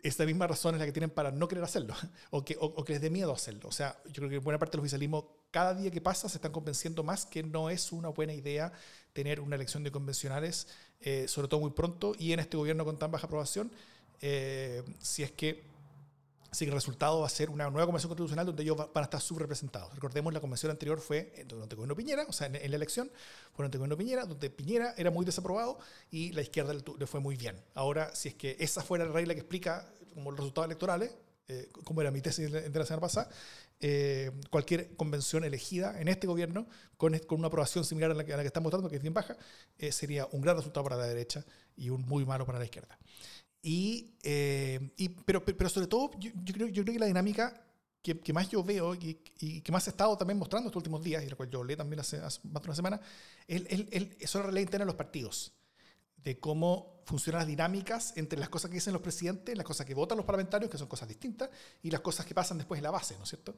[0.00, 1.94] esta misma razón es la que tienen para no querer hacerlo
[2.30, 3.68] o que, o, que les dé miedo hacerlo.
[3.68, 6.52] O sea, yo creo que buena parte del oficialismo, cada día que pasa, se están
[6.52, 8.72] convenciendo más que no es una buena idea
[9.12, 10.68] tener una elección de convencionales,
[11.00, 13.72] eh, sobre todo muy pronto y en este gobierno con tan baja aprobación,
[14.20, 15.76] eh, si es que
[16.64, 19.20] que el resultado va a ser una nueva convención constitucional donde ellos van a estar
[19.20, 19.92] subrepresentados.
[19.94, 23.58] Recordemos, la convención anterior fue durante el gobierno Piñera, o sea, en, la elección, fue
[23.58, 25.78] durante el gobierno Piñera, donde Piñera era muy desaprobado
[26.10, 27.60] y la izquierda le, fue muy bien.
[27.74, 31.14] Ahora, si es que esa fuera la regla que explica como los resultados electorales,
[31.48, 33.28] eh, como era mi tesis de la semana pasada,
[33.80, 36.66] eh, cualquier convención elegida en este gobierno
[36.96, 39.02] con, con una aprobación similar a la, que, a la que estamos votando, que es
[39.02, 39.36] bien baja,
[39.78, 41.44] eh, sería un gran resultado para la derecha
[41.76, 42.98] y un muy malo para la izquierda.
[43.62, 47.62] Y, eh, y, pero, pero sobre todo, yo, creo, yo creo que la dinámica
[48.00, 51.02] que, que más yo veo y, y, que más he estado también mostrando estos últimos
[51.02, 53.00] días, y la cual yo leí también hace, más de una semana,
[53.46, 55.52] es, el, es la realidad interna de los partidos,
[56.26, 59.94] de cómo funcionan las dinámicas entre las cosas que dicen los presidentes, las cosas que
[59.94, 61.48] votan los parlamentarios, que son cosas distintas,
[61.84, 63.54] y las cosas que pasan después en la base, ¿no es cierto?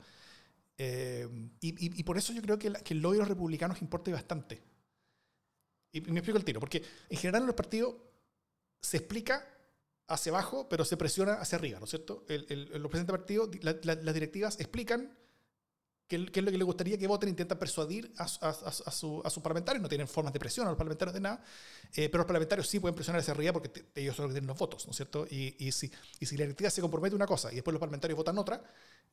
[0.77, 1.27] Eh,
[1.62, 4.62] y, y, por eso yo creo que, que el lobby de los republicanos importa bastante.
[5.93, 7.95] Y me explico el tiro, porque en general en los partidos
[8.83, 9.49] se explica
[10.07, 12.27] hacia abajo, pero se presiona hacia arriba, ¿no es cierto?
[12.29, 13.51] El, el, los presidentes de partido,
[13.83, 15.16] las directivas explican
[16.09, 19.30] qué, es lo que les gustaría que voten, intentan persuadir a, a, a, su, a,
[19.30, 21.42] sus parlamentarios, no tienen formas de presión a los parlamentarios de nada,
[21.94, 24.48] eh, pero los parlamentarios sí pueden presionar hacia arriba porque ellos son los que tienen
[24.48, 25.26] los votos, ¿no es cierto?
[25.30, 28.16] Y, y, si, y si la directiva se compromete una cosa y después los parlamentarios
[28.16, 28.62] votan otra,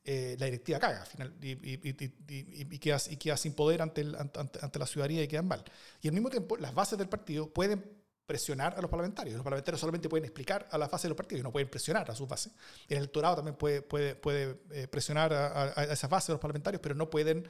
[0.04, 4.14] eh, la directiva caga al final y, y, queda, y queda sin poder ante, el,
[4.14, 5.64] ante, ante la ciudadanía y quedan mal.
[6.00, 7.84] Y al mismo tiempo, las bases del partido pueden
[8.26, 9.36] presionar a los parlamentarios.
[9.36, 12.10] Los parlamentarios solamente pueden explicar a la fase de los partidos y no pueden presionar
[12.10, 12.50] a su base.
[12.88, 16.94] El electorado también puede, puede, puede eh, presionar a, esa fase de los parlamentarios, pero
[16.94, 17.48] no pueden,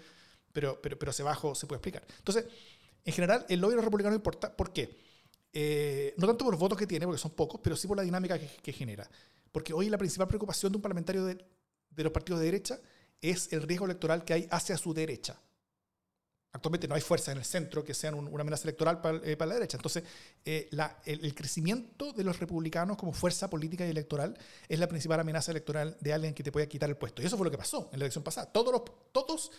[0.53, 2.05] pero, pero, pero hacia abajo se puede explicar.
[2.19, 2.45] Entonces,
[3.05, 4.55] en general, el lobby de los republicanos importa.
[4.55, 4.97] ¿Por qué?
[5.53, 8.03] Eh, no tanto por los votos que tiene, porque son pocos, pero sí por la
[8.03, 9.09] dinámica que, que genera.
[9.51, 11.43] Porque hoy la principal preocupación de un parlamentario de,
[11.91, 12.79] de los partidos de derecha
[13.21, 15.41] es el riesgo electoral que hay hacia su derecha.
[16.57, 19.51] Actualmente no hay fuerzas en el centro que sean una amenaza electoral para, eh, para
[19.51, 19.77] la derecha.
[19.77, 20.05] Entonces,
[20.43, 20.71] eh,
[21.05, 25.99] el, crecimiento de los republicanos como fuerza política y electoral es la principal amenaza electoral
[26.01, 27.21] de alguien que te pueda quitar el puesto.
[27.21, 28.51] Y eso fue lo que pasó en la elección pasada.
[28.51, 28.83] Todos los,
[29.13, 29.51] todos,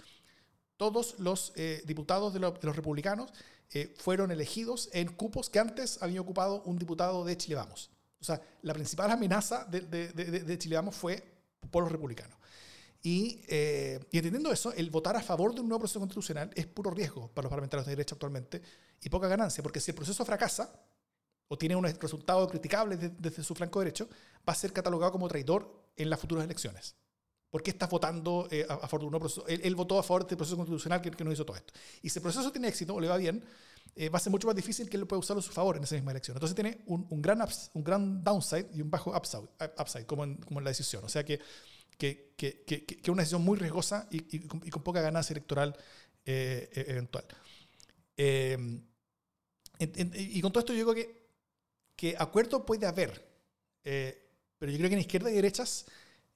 [0.75, 3.31] todos los eh, diputados de, de, los republicanos
[3.97, 7.91] fueron elegidos en cupos que antes había ocupado un diputado de Chile Vamos.
[8.19, 11.23] O sea, la principal amenaza de, de, de Chile Vamos fue
[11.69, 12.36] por los republicanos.
[13.03, 16.91] Eh, y, entendiendo eso, el votar a favor de un nuevo proceso constitucional es puro
[16.91, 18.61] riesgo para los parlamentarios de derecha actualmente
[19.01, 20.81] y poca ganancia, porque si el proceso fracasa
[21.47, 24.09] o tiene un resultado criticable desde su flanco derecho,
[24.47, 26.95] va a ser catalogado como traidor en las futuras elecciones.
[27.49, 29.47] ¿Por qué estás votando eh, a, favor de un nuevo proceso?
[29.47, 31.73] Él, votó a favor del proceso constitucional que, que no hizo todo esto.
[32.01, 33.41] Y si el proceso tiene éxito o le va bien,
[33.95, 35.83] eh, va a ser mucho más difícil que él pueda usarlo a su favor en
[35.83, 36.35] esa misma elección.
[36.35, 37.39] Entonces tiene un, un gran,
[37.73, 39.47] un gran downside y un bajo upside,
[39.79, 41.03] upside como, en, como en la decisión.
[41.05, 41.39] O sea que
[41.97, 45.01] que, que, que, que es una decisión muy riesgosa y, y, con, y con, poca
[45.01, 45.75] ganancia electoral
[46.25, 47.25] eh, e, eventual.
[48.15, 48.53] Eh,
[49.79, 50.93] en, en, y con todo esto yo digo
[51.95, 53.27] que acuerdo puede haber,
[53.83, 54.27] eh,
[54.57, 55.85] pero yo creo que en izquierda y derechas,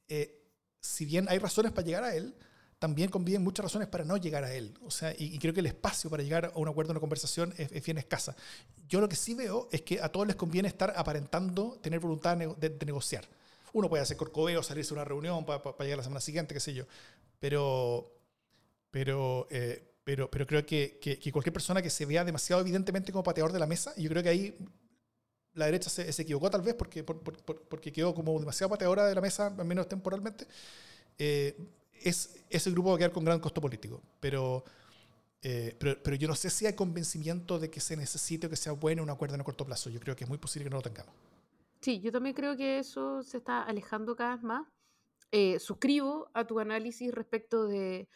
[0.08, 0.42] eh,
[0.80, 2.34] si bien hay razones para llegar a él,
[2.80, 4.74] también conviven muchas razones para no llegar a él.
[4.86, 7.54] O sea, y, creo que el espacio para llegar a un acuerdo, a una conversación,
[7.58, 8.36] es, bien escasa.
[8.88, 12.38] Yo lo que sí veo es que a todos les conviene estar aparentando tener voluntad
[12.38, 13.28] de, negociar.
[13.74, 16.74] Uno puede hacer corcoveo, salirse a una reunión para, llegar la semana siguiente, qué sé
[16.74, 16.86] yo.
[17.40, 18.12] Pero,
[18.92, 23.24] pero, eh, pero, pero creo que, que, cualquier persona que se vea demasiado evidentemente como
[23.24, 24.58] pateador de la mesa, yo creo que ahí
[25.54, 29.48] la derecha se, equivocó tal vez porque, porque quedó como demasiado pateadora de la mesa,
[29.48, 30.48] al menos temporalmente.
[31.18, 31.56] Eh,
[32.04, 34.02] es, ese grupo va a quedar con gran costo político.
[34.20, 34.64] Pero,
[35.42, 38.56] eh, pero, pero, yo no sé si hay convencimiento de que se necesite o que
[38.56, 39.90] sea bueno un acuerdo en el corto plazo.
[39.90, 41.14] Yo creo que es muy posible que no lo tengamos.
[41.82, 44.68] Sí, yo también creo que eso se está alejando cada vez más.
[45.32, 48.08] Eh, suscribo a tu análisis respecto de,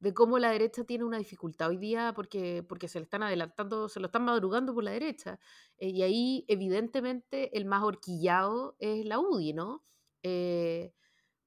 [0.00, 3.88] de, cómo la derecha tiene una dificultad hoy día porque, porque se le están adelantando,
[3.88, 5.38] se lo están madrugando por la derecha.
[5.78, 9.84] Eh, y ahí, evidentemente, el más horquillado es la UDI, ¿no?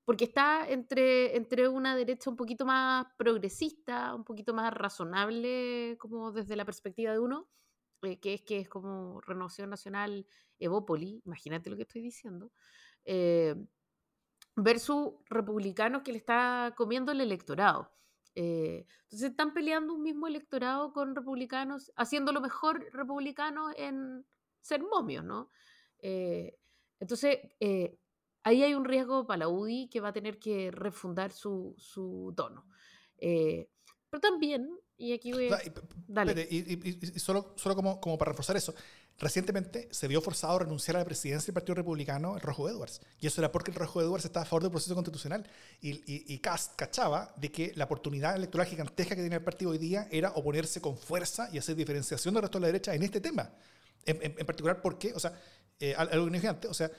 [0.06, 6.32] porque está entre, entre una derecha un poquito más progresista, un poquito más razonable, como
[6.32, 7.50] desde la perspectiva de uno,
[8.04, 10.28] eh, que es que es como Renovación Nacional
[10.60, 12.52] Evópoli, imagínate lo que estoy diciendo,
[13.06, 13.56] eh,
[14.56, 17.92] versus republicanos que le está comiendo el electorado.
[18.36, 24.26] Eh, entonces están peleando un mismo electorado con republicanos, haciendo lo mejor republicanos en
[24.62, 25.50] ser momios, ¿no?
[27.00, 27.40] entonces,
[28.44, 32.34] ahí hay un riesgo para la UDI que va a tener que refundar su, su
[32.38, 32.68] tono.
[33.18, 35.62] Pero también, y aquí voy a...
[36.08, 36.48] Dale.
[36.50, 38.74] Y, solo, solo como, como para reforzar eso,
[39.20, 43.02] recientemente se vio forzado a renunciar a la presidencia del Partido Republicano el Rojo Edwards.
[43.20, 45.48] Y eso era porque el Rojo Edwards estaba a favor del proceso constitucional.
[45.82, 46.02] Y,
[46.34, 50.08] y, Cast cachaba de que la oportunidad electoral gigantesca que tenía el partido hoy día
[50.12, 53.52] era oponerse con fuerza y hacer diferenciación del resto de la derecha en este tema.
[54.06, 55.34] En, en, particular, porque, o sea,
[55.80, 56.90] eh, algo que no o sea,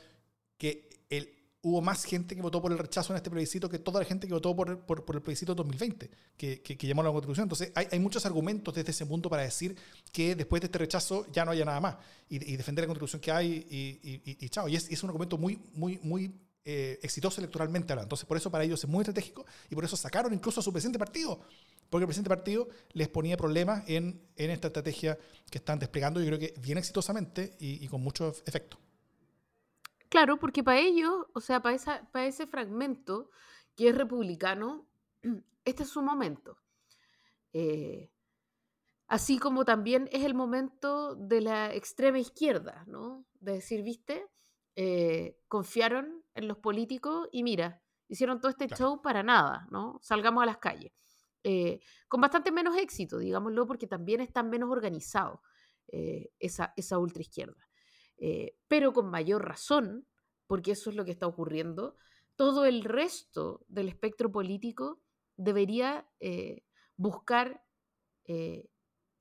[0.58, 1.37] que el,
[1.68, 4.26] hubo más gente que votó por el rechazo en este plebiscito que toda la gente
[4.26, 7.44] que votó por, el plebiscito 2020, que, llamó a la Constitución.
[7.44, 9.76] Entonces, hay, muchos argumentos desde ese punto para decir
[10.12, 11.96] que después de este rechazo ya no haya nada más
[12.28, 14.68] y, defender la Constitución que hay y, chao.
[14.68, 18.06] Y es, un argumento muy, muy, muy eh, exitoso electoralmente hablando.
[18.06, 20.72] Entonces, por eso para ellos es muy estratégico y por eso sacaron incluso a su
[20.72, 21.40] presidente partido,
[21.90, 25.18] porque el presidente partido les ponía problemas en, en esta estrategia
[25.50, 28.78] que están desplegando, yo creo que bien exitosamente y, y con mucho efecto.
[30.08, 33.30] Claro, porque para ellos, o sea, para, esa, para ese fragmento
[33.76, 34.88] que es republicano,
[35.64, 36.56] este es su momento.
[37.52, 38.10] Eh,
[39.06, 43.26] así como también es el momento de la extrema izquierda, ¿no?
[43.40, 44.26] De decir, viste,
[44.76, 49.98] eh, confiaron en los políticos y mira, hicieron todo este show para nada, ¿no?
[50.02, 50.92] Salgamos a las calles.
[51.44, 55.40] Eh, con bastante menos éxito, digámoslo, porque también están menos organizados
[56.38, 57.67] esa, esa ultraizquierda.
[58.18, 60.06] Eh, pero con mayor razón,
[60.46, 61.96] porque eso es lo que está ocurriendo,
[62.36, 65.00] todo el resto del espectro político
[65.36, 66.64] debería eh,
[66.96, 67.64] buscar
[68.24, 68.68] eh,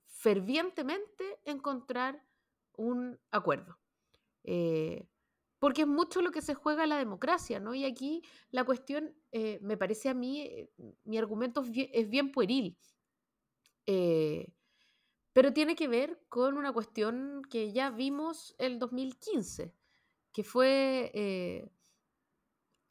[0.07, 2.23] fervientemente encontrar
[2.73, 3.79] un acuerdo.
[5.59, 7.73] porque es mucho lo que se juega la democracia, ¿no?
[7.73, 8.21] Y aquí
[8.51, 9.15] la cuestión,
[9.61, 10.69] me parece a mí,
[11.03, 12.77] mi argumento es bien, es bien pueril
[15.37, 19.71] pero tiene que ver con una cuestión que ya vimos el 2015,
[20.33, 21.69] que fue eh,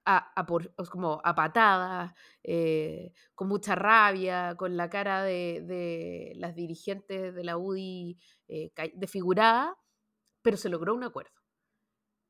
[0.05, 0.47] a,
[0.89, 7.59] como a patadas, eh, con mucha rabia, con la cara de, las dirigentes de la
[7.59, 8.17] UDI
[8.47, 9.77] eh, desfigurada,
[10.41, 11.43] pero se logró un acuerdo.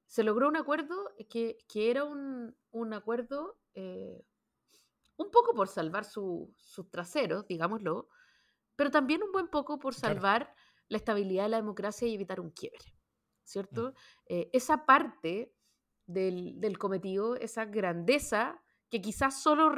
[0.07, 2.57] Se logró un acuerdo que, era un,
[2.95, 8.09] acuerdo un poco por salvar sus traseros, digámoslo,
[8.77, 10.55] pero también un buen poco por salvar
[10.89, 12.95] la estabilidad de la democracia y evitar un quiebre,
[13.45, 13.91] ¿cierto?
[13.91, 13.95] Mm.
[14.27, 15.53] Eh, esa parte
[16.07, 19.75] del, cometido, esa grandeza que quizás solo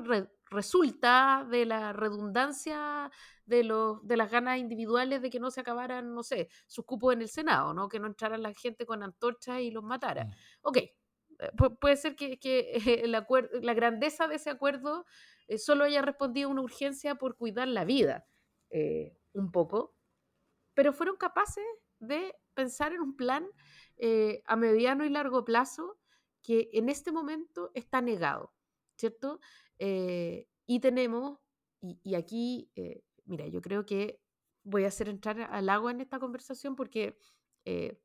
[0.50, 3.10] resulta de la redundancia
[3.46, 7.14] de, los, de las ganas individuales de que no se acabaran, no sé, sus cupos
[7.14, 7.88] en el Senado, ¿no?
[7.88, 10.26] Que no entrara la gente con antorchas y los matara.
[10.26, 10.30] Mm.
[10.62, 10.92] Ok, eh,
[11.80, 12.38] puede ser que,
[13.62, 15.06] la grandeza de ese acuerdo
[15.46, 18.26] eh, solo haya respondido a una urgencia por cuidar la vida.
[18.70, 19.94] Eh, un poco,
[20.74, 21.64] pero fueron capaces
[22.00, 23.46] de pensar en un plan
[23.96, 25.98] eh, a mediano y largo plazo
[26.42, 28.52] que en este momento está negado,
[28.96, 29.40] ¿cierto?
[29.78, 31.38] Eh, y tenemos,
[31.80, 32.70] y, aquí,
[33.24, 34.20] mira, yo creo que
[34.64, 37.18] voy a hacer entrar al agua en esta conversación porque
[37.64, 37.98] he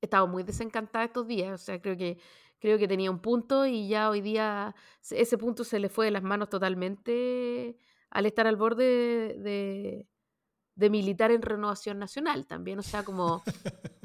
[0.00, 2.18] estado muy desencantada estos días, o sea, creo que,
[2.58, 4.74] creo que tenía un punto y ya hoy día
[5.10, 7.76] ese punto se le fue de las manos totalmente
[8.10, 13.42] al estar al borde de, militar en renovación nacional también, o sea, como,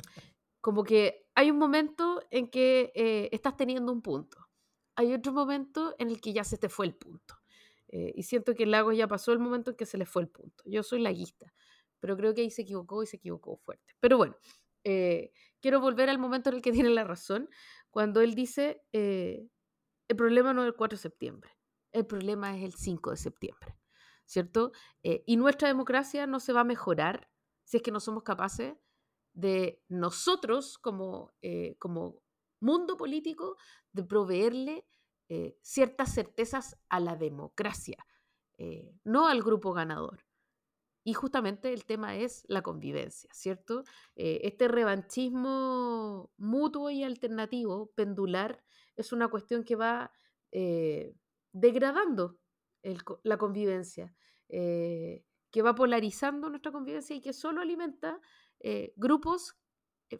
[0.62, 4.48] como que hay un momento en que eh, estás teniendo un punto.
[4.96, 7.36] Hay otro momento en el que ya se te fue el punto.
[7.90, 10.22] Eh, y siento que el lago ya pasó el momento en que se le fue
[10.22, 10.64] el punto.
[10.66, 11.54] Yo soy laguista,
[12.00, 13.94] pero creo que ahí se equivocó y se equivocó fuerte.
[14.00, 14.36] Pero bueno,
[14.84, 15.32] eh,
[15.62, 17.50] quiero volver al momento en el que tiene la razón,
[17.90, 19.50] cuando él dice, el
[20.16, 21.52] problema no es el 4 de septiembre,
[21.92, 23.76] el problema es el 5 de septiembre,
[24.26, 24.72] ¿cierto?
[25.04, 27.30] y nuestra democracia no se va a mejorar
[27.66, 28.76] si es que no somos capaces
[29.34, 32.22] de nosotros como, eh, como
[32.62, 33.58] mundo político
[33.92, 34.88] de proveerle
[35.28, 37.98] eh, ciertas certezas a la democracia,
[38.58, 40.26] eh, no al grupo ganador.
[41.04, 43.84] Y justamente el tema es la convivencia, ¿cierto?
[44.16, 48.64] este revanchismo mutuo y alternativo, pendular,
[48.96, 50.12] es una cuestión que va
[51.52, 52.40] degradando
[53.24, 54.14] la convivencia,
[55.56, 58.20] que va polarizando nuestra convivencia y que solo alimenta
[58.60, 59.58] eh, grupos
[60.10, 60.20] eh,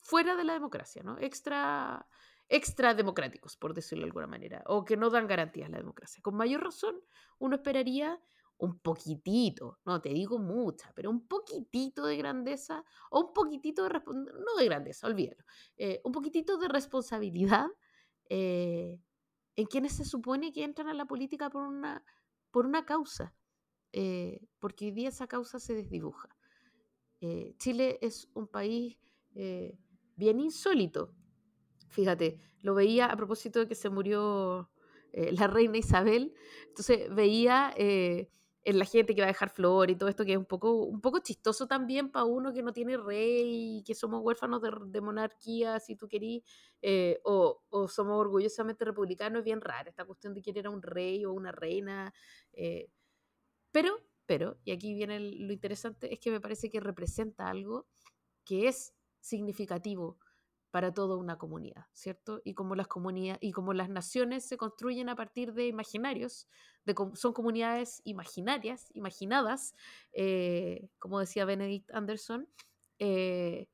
[0.00, 1.16] fuera de la democracia, ¿no?
[1.20, 2.04] Extra,
[2.48, 6.20] extra democráticos, por decirlo de alguna manera, o que no dan garantías a la democracia.
[6.20, 7.00] Con mayor razón,
[7.38, 8.20] uno esperaría
[8.56, 14.00] un poquitito, no te digo mucha, pero un poquitito de grandeza o un poquitito de,
[14.04, 15.44] no de grandeza, olvídalo,
[15.76, 17.68] eh, un poquitito de responsabilidad
[19.58, 22.04] en quienes se supone que entran a la política por una,
[22.52, 23.34] por una causa,
[24.60, 26.28] porque hoy día esa causa se desdibuja.
[27.20, 28.98] Eh, Chile es un país
[29.34, 29.76] eh,
[30.14, 31.12] bien insólito.
[31.88, 34.70] Fíjate, lo veía a propósito de que se murió
[35.12, 36.34] eh, la reina Isabel.
[36.68, 37.74] Entonces veía
[38.64, 40.84] en la gente que va a dejar flor y todo esto que es un poco,
[40.84, 45.80] un poco chistoso también para uno que no tiene rey que somos huérfanos de, monarquía,
[45.80, 46.42] si tú querís,
[47.24, 51.24] o, o, somos orgullosamente republicanos, es bien rara esta cuestión de quién era un rey
[51.24, 52.12] o una reina.
[53.72, 53.98] pero
[54.28, 57.86] pero, y aquí viene lo interesante, es que me parece que representa algo
[58.44, 60.18] que es significativo
[60.70, 62.40] para toda una comunidad, ¿cierto?
[62.44, 66.46] Y como las comunidades y como las naciones se construyen a partir de imaginarios,
[67.14, 69.74] son comunidades imaginarias, imaginadas,
[70.12, 72.48] eh, como decía Benedict Anderson,
[72.98, 73.68] eh,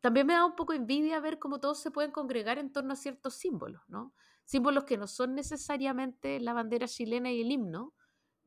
[0.00, 2.96] también me da un poco envidia ver cómo todos se pueden congregar en torno a
[2.96, 4.14] ciertos símbolos, ¿no?
[4.44, 7.94] Símbolos que no son necesariamente la bandera chilena y el himno,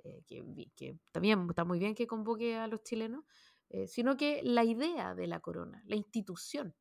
[0.03, 3.23] eh, que, también está muy bien que convoque a los chilenos,
[3.87, 6.75] sino que la idea de la corona, la institución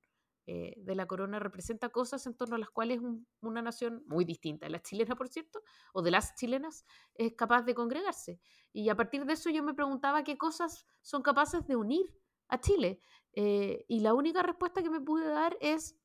[0.47, 3.01] eh, de la corona representa cosas en torno a las cuales
[3.41, 5.63] una nación muy distinta la chilena, por cierto,
[5.93, 6.85] o de las chilenas,
[7.15, 8.41] es capaz de congregarse.
[8.73, 12.07] Y a partir de eso yo me preguntaba qué cosas son capaces de unir
[12.49, 13.01] a Chile.
[13.33, 15.97] y la única respuesta que me pude dar es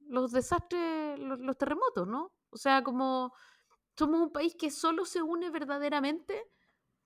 [0.00, 2.32] los desastres, los terremotos, ¿no?
[2.50, 3.32] O sea, como
[3.96, 6.50] somos un país que solo se une verdaderamente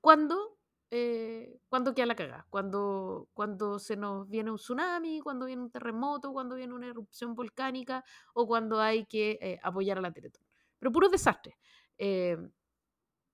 [0.01, 0.59] cuando,
[0.91, 5.71] eh, cuando queda la cagada, cuando, cuando se nos viene un tsunami, cuando viene un
[5.71, 8.05] terremoto, cuando viene una erupción volcánica
[8.35, 10.45] o cuando hay que eh, apoyar a la Teletón.
[10.79, 11.59] Pero puro desastre.
[11.99, 12.37] Eh,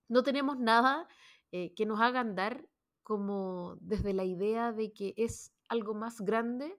[0.08, 1.06] no tenemos nada
[1.50, 2.64] que nos haga andar
[3.02, 6.78] como desde la idea de que es algo más grande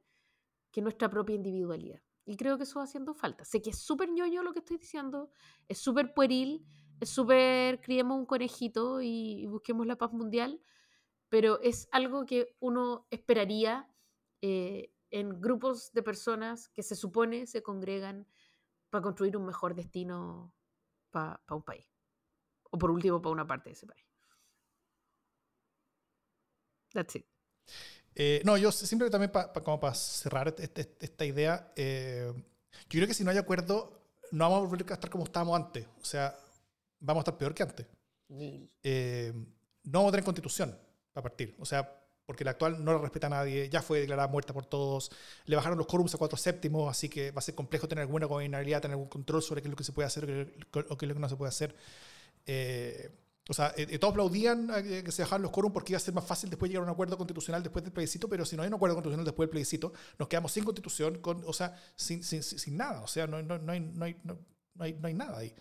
[0.72, 2.02] que nuestra propia individualidad.
[2.26, 3.44] Y creo que eso va haciendo falta.
[3.44, 5.30] Sé que es súper ñoño lo que estoy diciendo,
[5.68, 6.66] es súper pueril,
[7.02, 10.62] es súper criemos un conejito y, busquemos la paz mundial,
[11.30, 13.90] pero es algo que uno esperaría
[14.42, 18.28] eh, en grupos de personas que se supone se congregan
[18.92, 20.54] para construir un mejor destino
[21.10, 21.88] para un país.
[22.70, 24.06] O por último, para una parte de ese país.
[26.94, 27.26] That's it.
[28.14, 29.32] Eh, no, yo siempre también
[29.64, 32.32] como para cerrar este, este, esta idea, eh,
[32.90, 35.56] yo creo que si no hay acuerdo, no vamos a volver a estar como estábamos
[35.56, 35.88] antes.
[36.00, 36.38] O sea,
[37.02, 37.86] vamos a estar peor que antes.
[38.82, 39.34] Eh,
[39.84, 40.78] no vamos a tener constitución
[41.12, 41.56] para partir.
[41.60, 44.66] O sea, porque la actual no la respeta a nadie, ya fue declarada muerta por
[44.66, 45.12] todos,
[45.46, 48.26] le bajaron los quórums a cuatro séptimos, así que va a ser complejo tener alguna
[48.26, 50.24] gobernabilidad, tener algún control sobre qué es lo que se puede hacer
[50.90, 51.76] o qué es lo que no se puede hacer.
[52.46, 53.10] Eh,
[53.50, 54.70] o sea, eh, todos aplaudían
[55.04, 56.94] que se bajaran los quórums porque iba a ser más fácil después llegar a un
[56.94, 59.92] acuerdo constitucional después del plebiscito, pero si no hay un acuerdo constitucional después del plebiscito,
[60.18, 63.02] nos quedamos sin constitución, con, o sea, sin, sin, sin nada.
[63.02, 64.38] O sea, no, no, no, hay, no, hay, no,
[64.80, 65.54] hay, no hay nada ahí.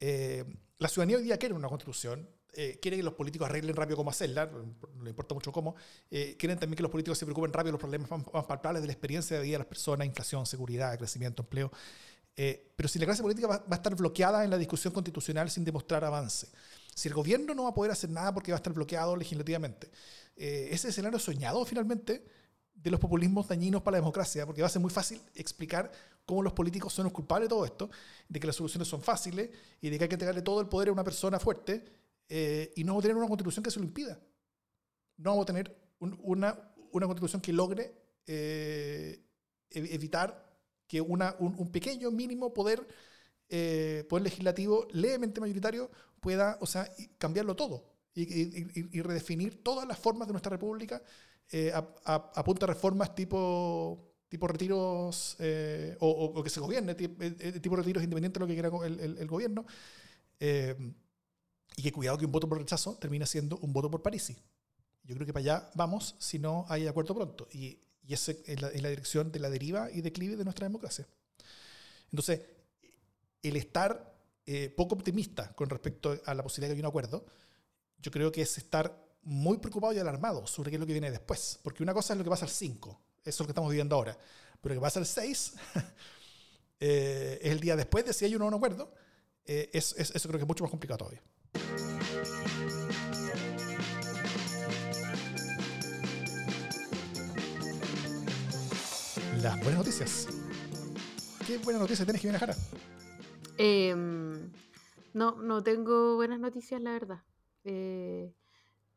[0.00, 0.44] Eh,
[0.78, 4.10] la ciudadanía hoy día quiere una constitución, eh, quiere que los políticos arreglen rápido cómo
[4.10, 5.76] hacerla, no le importa mucho cómo,
[6.10, 8.88] eh, quieren también que los políticos se preocupen rápido de los problemas más, palpables de
[8.88, 11.70] la experiencia de vida de las personas, inflación, seguridad, crecimiento, empleo.
[12.76, 16.02] pero si la clase política va, a estar bloqueada en la discusión constitucional sin demostrar
[16.04, 16.48] avance,
[16.94, 19.90] si el gobierno no va a poder hacer nada porque va a estar bloqueado legislativamente,
[20.36, 22.24] ese escenario soñado finalmente
[22.82, 25.90] de los populismos dañinos para la democracia, porque va a ser muy fácil explicar
[26.24, 27.90] cómo los políticos son los culpables de todo esto,
[28.28, 29.50] de que las soluciones son fáciles
[29.80, 31.84] y de que hay que entregarle todo el poder a una persona fuerte
[32.28, 34.18] eh, y no vamos a tener una constitución que se lo impida.
[35.16, 36.56] No vamos a tener una,
[36.92, 37.92] una constitución que logre
[38.26, 39.22] eh,
[39.70, 40.48] evitar
[40.86, 42.86] que una, un, pequeño mínimo poder,
[43.48, 50.26] eh, poder legislativo levemente mayoritario pueda, o sea, cambiarlo todo y, redefinir todas las formas
[50.26, 51.02] de nuestra república
[51.50, 55.36] eh, a, punta de reformas tipo tipo retiros
[55.98, 59.66] o, que se gobierne, tipo, retiros independientes de lo que quiera el, el, gobierno.
[60.38, 64.32] y que cuidado que un voto por rechazo termina siendo un voto por París.
[65.02, 67.48] Yo creo que para allá vamos si no hay acuerdo pronto.
[67.52, 67.80] Y,
[68.10, 71.06] y esa es la, dirección de la deriva y declive de nuestra democracia.
[72.10, 72.40] Entonces,
[73.40, 77.24] el estar eh, poco optimista con respecto a la posibilidad de que haya un acuerdo,
[77.98, 81.10] yo creo que es estar muy preocupado y alarmado sobre qué es lo que viene
[81.10, 81.58] después.
[81.62, 83.96] Porque una cosa es lo que pasa al 5, eso es lo que estamos viviendo
[83.96, 84.16] ahora.
[84.60, 85.54] Pero lo que pasa al 6
[86.80, 88.92] eh, es el día después de si hay un nuevo acuerdo.
[89.44, 89.94] Eh, eso
[90.28, 91.22] creo que es mucho más complicado todavía.
[99.42, 100.28] las buenas noticias.
[101.46, 102.54] ¿Qué buenas noticias tienes viene Jara?
[103.56, 104.50] Em,
[105.14, 107.22] no, no tengo buenas noticias, la verdad.
[107.64, 108.34] Eh,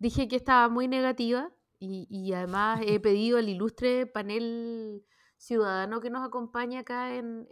[0.03, 1.49] dije que estaba muy negativa
[1.79, 5.05] y, además he pedido al ilustre panel
[5.37, 7.47] ciudadano que nos acompaña acá en,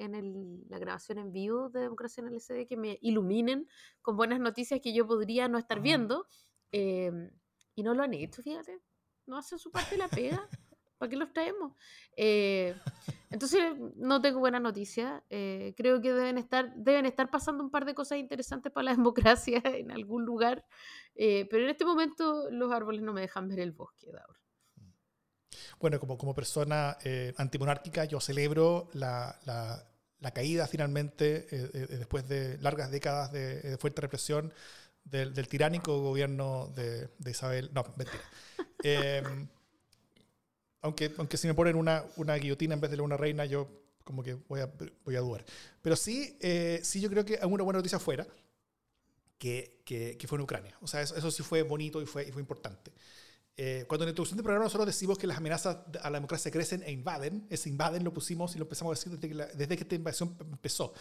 [0.69, 3.67] la grabación en vivo de Democracia en el SD que me iluminen
[4.01, 6.27] con buenas noticias que yo podría no estar viendo.
[6.73, 7.31] Em,
[7.75, 8.81] y no lo han hecho, fíjate.
[9.27, 10.47] No hacen su parte de la pega.
[10.97, 11.73] ¿Para qué los traemos?
[12.15, 12.75] Eh,
[13.29, 13.63] entonces,
[13.95, 15.23] no tengo buena noticia.
[15.29, 18.91] Eh, creo que deben estar, deben estar pasando un par de cosas interesantes para la
[18.97, 20.65] democracia en algún lugar.
[21.15, 24.37] Eh, pero en este momento los árboles no me dejan ver el bosque, Daur.
[25.79, 26.97] Bueno, como, como persona
[27.37, 29.37] antimonárquica, yo celebro la,
[30.19, 31.47] la, caída finalmente,
[31.97, 34.53] después de largas décadas de, fuerte represión,
[35.03, 37.71] del, del, tiránico gobierno de, de Isabel.
[37.73, 38.21] No, mentira.
[40.81, 43.67] aunque, aunque si me ponen una, una guillotina en vez de una reina, yo
[44.03, 44.69] como que voy a,
[45.03, 45.45] voy a dudar.
[45.81, 48.27] Pero sí, eh, sí yo creo que una buena noticia fuera
[49.41, 50.77] que, que, que, fue en Ucrania.
[50.81, 52.91] O sea, eso, eso, sí fue bonito y fue, y fue importante.
[53.57, 56.51] Eh, cuando en la introducción del programa nosotros decimos que las amenazas a la democracia
[56.51, 59.75] crecen e invaden, ese invaden lo pusimos y lo empezamos a decir desde que, desde
[59.75, 60.93] que esta invasión empezó.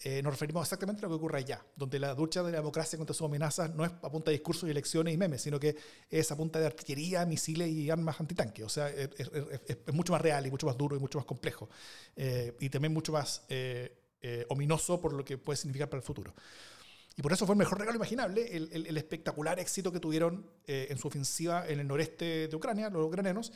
[0.00, 2.96] Eh, nos referimos exactamente a lo que ocurre allá, donde la lucha de la democracia
[2.96, 5.76] contra sus amenazas no es a punta de discursos y elecciones y memes, sino que
[6.08, 8.64] es a punta de artillería, misiles y armas antitanque.
[8.64, 9.12] O sea, es,
[9.92, 11.68] mucho más real y mucho más duro y mucho más complejo.
[12.16, 13.42] Eh, y también mucho más
[14.48, 16.32] ominoso por lo que puede significar para el futuro.
[17.16, 20.98] Y por eso fue el mejor regalo imaginable el, espectacular éxito que tuvieron eh, en
[20.98, 23.52] su ofensiva en el noreste de Ucrania, los ucranianos.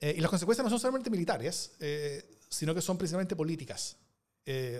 [0.00, 3.96] Eh, y las consecuencias no son solamente militares, eh, sino que son principalmente políticas.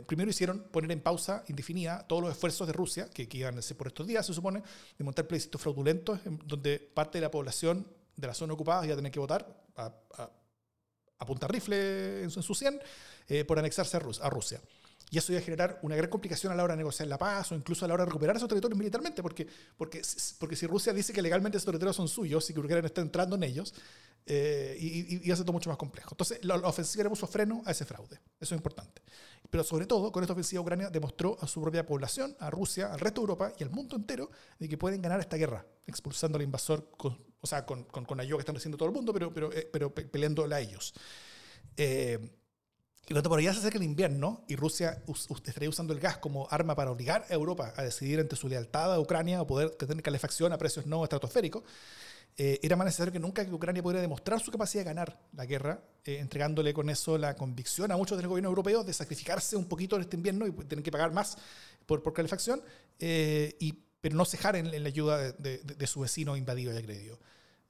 [0.07, 3.77] primero hicieron poner en pausa indefinida todos los esfuerzos de Rusia, que, iban a ser
[3.77, 4.63] por estos días, se supone,
[4.99, 8.97] de montar plebiscitos fraudulentos, donde parte de la población de la zona ocupada iba a
[8.97, 9.47] tener que votar
[9.77, 9.95] a,
[11.19, 12.81] a, punta rifle en su, en su 100
[13.47, 14.61] por anexarse a Rusia.
[15.11, 17.51] Y eso iba a generar una gran complicación a la hora de negociar la paz
[17.51, 19.47] o incluso a la hora de recuperar esos territorios militarmente, porque,
[19.77, 20.03] porque,
[20.39, 23.35] porque si Rusia dice que legalmente esos territorios son suyos y que Ucrania está entrando
[23.35, 23.75] en ellos,
[24.27, 26.11] eh, y, y, hace todo mucho más complejo.
[26.13, 28.21] Entonces, la, ofensiva le puso freno a ese fraude.
[28.39, 29.03] Eso es importante.
[29.49, 33.01] Pero sobre todo, con esta ofensiva Ucrania demostró a su propia población, a Rusia, al
[33.01, 36.43] resto de Europa y al mundo entero, de que pueden ganar esta guerra, expulsando al
[36.43, 39.33] invasor, con, o sea, con, con, con ayuda que están haciendo todo el mundo, pero,
[39.33, 40.95] pero, eh, pero peleándola a ellos.
[41.77, 42.40] Eh,
[43.11, 45.03] y cuando por allá se acerca el invierno y Rusia
[45.45, 48.95] estaría usando el gas como arma para obligar a Europa a decidir entre su lealtad
[48.95, 51.65] a Ucrania o poder tener calefacción a precios no estratosféricos,
[52.37, 55.45] eh, era más necesario que nunca que Ucrania pudiera demostrar su capacidad de ganar la
[55.45, 59.65] guerra, eh, entregándole con eso la convicción a muchos del gobierno europeo de sacrificarse un
[59.65, 61.37] poquito en este invierno y tener que pagar más
[61.87, 62.63] por, por calefacción,
[63.01, 67.19] eh, y, pero no cejar en, la ayuda de, de, su vecino invadido y agredido.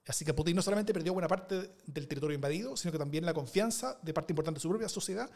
[0.07, 3.35] Así que Putin no solamente perdió buena parte del territorio invadido, sino que también la
[3.35, 5.31] confianza de parte importante de su propia sociedad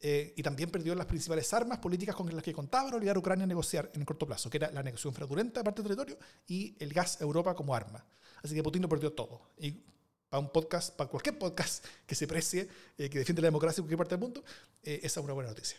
[0.00, 3.18] eh, y también perdió las principales armas políticas con las que contaba para obligar a
[3.20, 5.96] Ucrania a negociar en el corto plazo, que era la negociación fraudulenta de parte del
[5.96, 8.04] territorio y el gas a Europa como arma.
[8.42, 9.40] Así que Putin lo perdió todo.
[9.58, 9.80] Y
[10.28, 13.84] para un podcast, para cualquier podcast que se precie, eh, que defiende la democracia en
[13.84, 14.44] cualquier parte del mundo,
[14.82, 15.78] eh, esa es una buena noticia.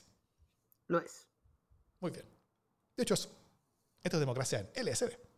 [0.87, 1.27] Lo es.
[1.99, 2.25] Muy bien.
[2.95, 3.29] De hecho, eso.
[4.01, 5.32] Esto es democracia en LSD.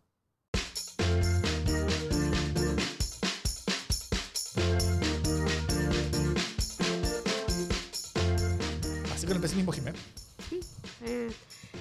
[9.33, 10.01] El pesimismo, Jiménez.
[10.49, 10.59] Sí.
[11.05, 11.31] Eh,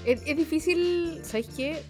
[0.05, 1.82] es, difícil, ¿sabes qué?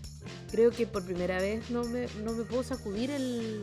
[0.50, 3.62] Creo que por primera vez no me, no me puedo sacudir el,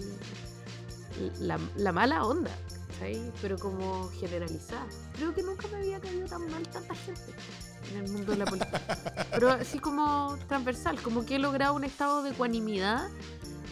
[1.39, 2.51] la, la mala onda,
[2.99, 3.19] ¿sabes?
[3.41, 4.85] Pero como generalizada.
[5.15, 7.33] Creo que nunca me había caído tan mal tanta gente
[7.91, 8.81] en el mundo de la política.
[9.31, 13.09] Pero así como transversal, como que he logrado un estado de ecuanimidad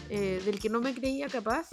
[0.09, 1.67] eh, del que no me creía capaz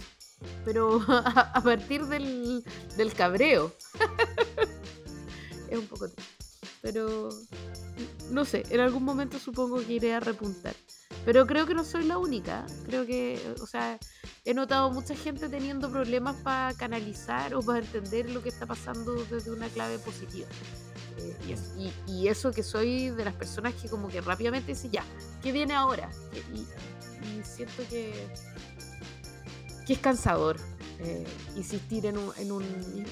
[0.65, 2.65] pero a, partir del,
[2.97, 3.75] del cabreo.
[5.71, 6.36] es un poco triste.
[6.87, 7.31] Pero
[8.31, 10.77] no sé, en algún momento supongo que iré a repuntar.
[11.25, 12.65] Pero creo que no soy la única.
[12.85, 13.99] Creo que, o sea,
[14.45, 19.17] he notado mucha gente teniendo problemas para canalizar o para entender lo que está pasando
[19.25, 20.47] desde una clave positiva.
[21.19, 21.59] Eh,
[22.07, 25.03] y, eso que soy de las personas que como que rápidamente dice, ya,
[25.43, 26.09] ¿qué viene ahora?
[26.55, 26.65] Y,
[27.43, 28.29] siento que,
[29.89, 30.57] que es cansador
[31.01, 31.27] eh,
[31.57, 32.53] insistir en, en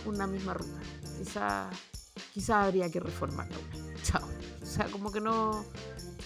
[0.05, 0.81] una misma ruta.
[1.19, 1.71] Quizá,
[2.33, 3.57] quizá habría que reformarlo.
[4.03, 4.23] Chao.
[4.63, 5.65] O sea, como que no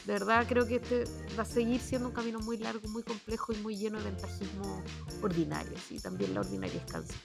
[0.09, 1.05] de verdad creo que este
[1.39, 4.83] va a seguir siendo un camino muy largo, muy complejo y muy lleno de ventajismo
[5.21, 7.17] ordinarios y también la ordinaria es cáncer.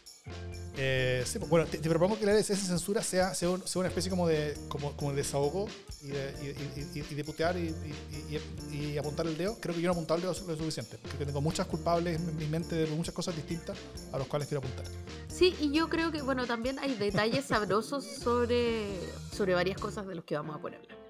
[0.76, 4.28] Eh, sí, pues, bueno, te, propongo que la esa censura sea, sea, una especie como
[4.28, 5.70] de, como, como desahogo
[6.02, 6.56] y de,
[6.94, 9.58] y, de putear y, apuntar el dedo.
[9.62, 12.36] Creo que yo no he apuntado el dedo lo suficiente, porque tengo muchas culpables en
[12.36, 13.78] mi mente de muchas cosas distintas
[14.12, 14.86] a los cuales quiero apuntar.
[15.30, 19.00] Sí, y yo creo que, bueno, también hay detalles sabrosos sobre,
[19.32, 21.03] sobre varias cosas de los que vamos a poner.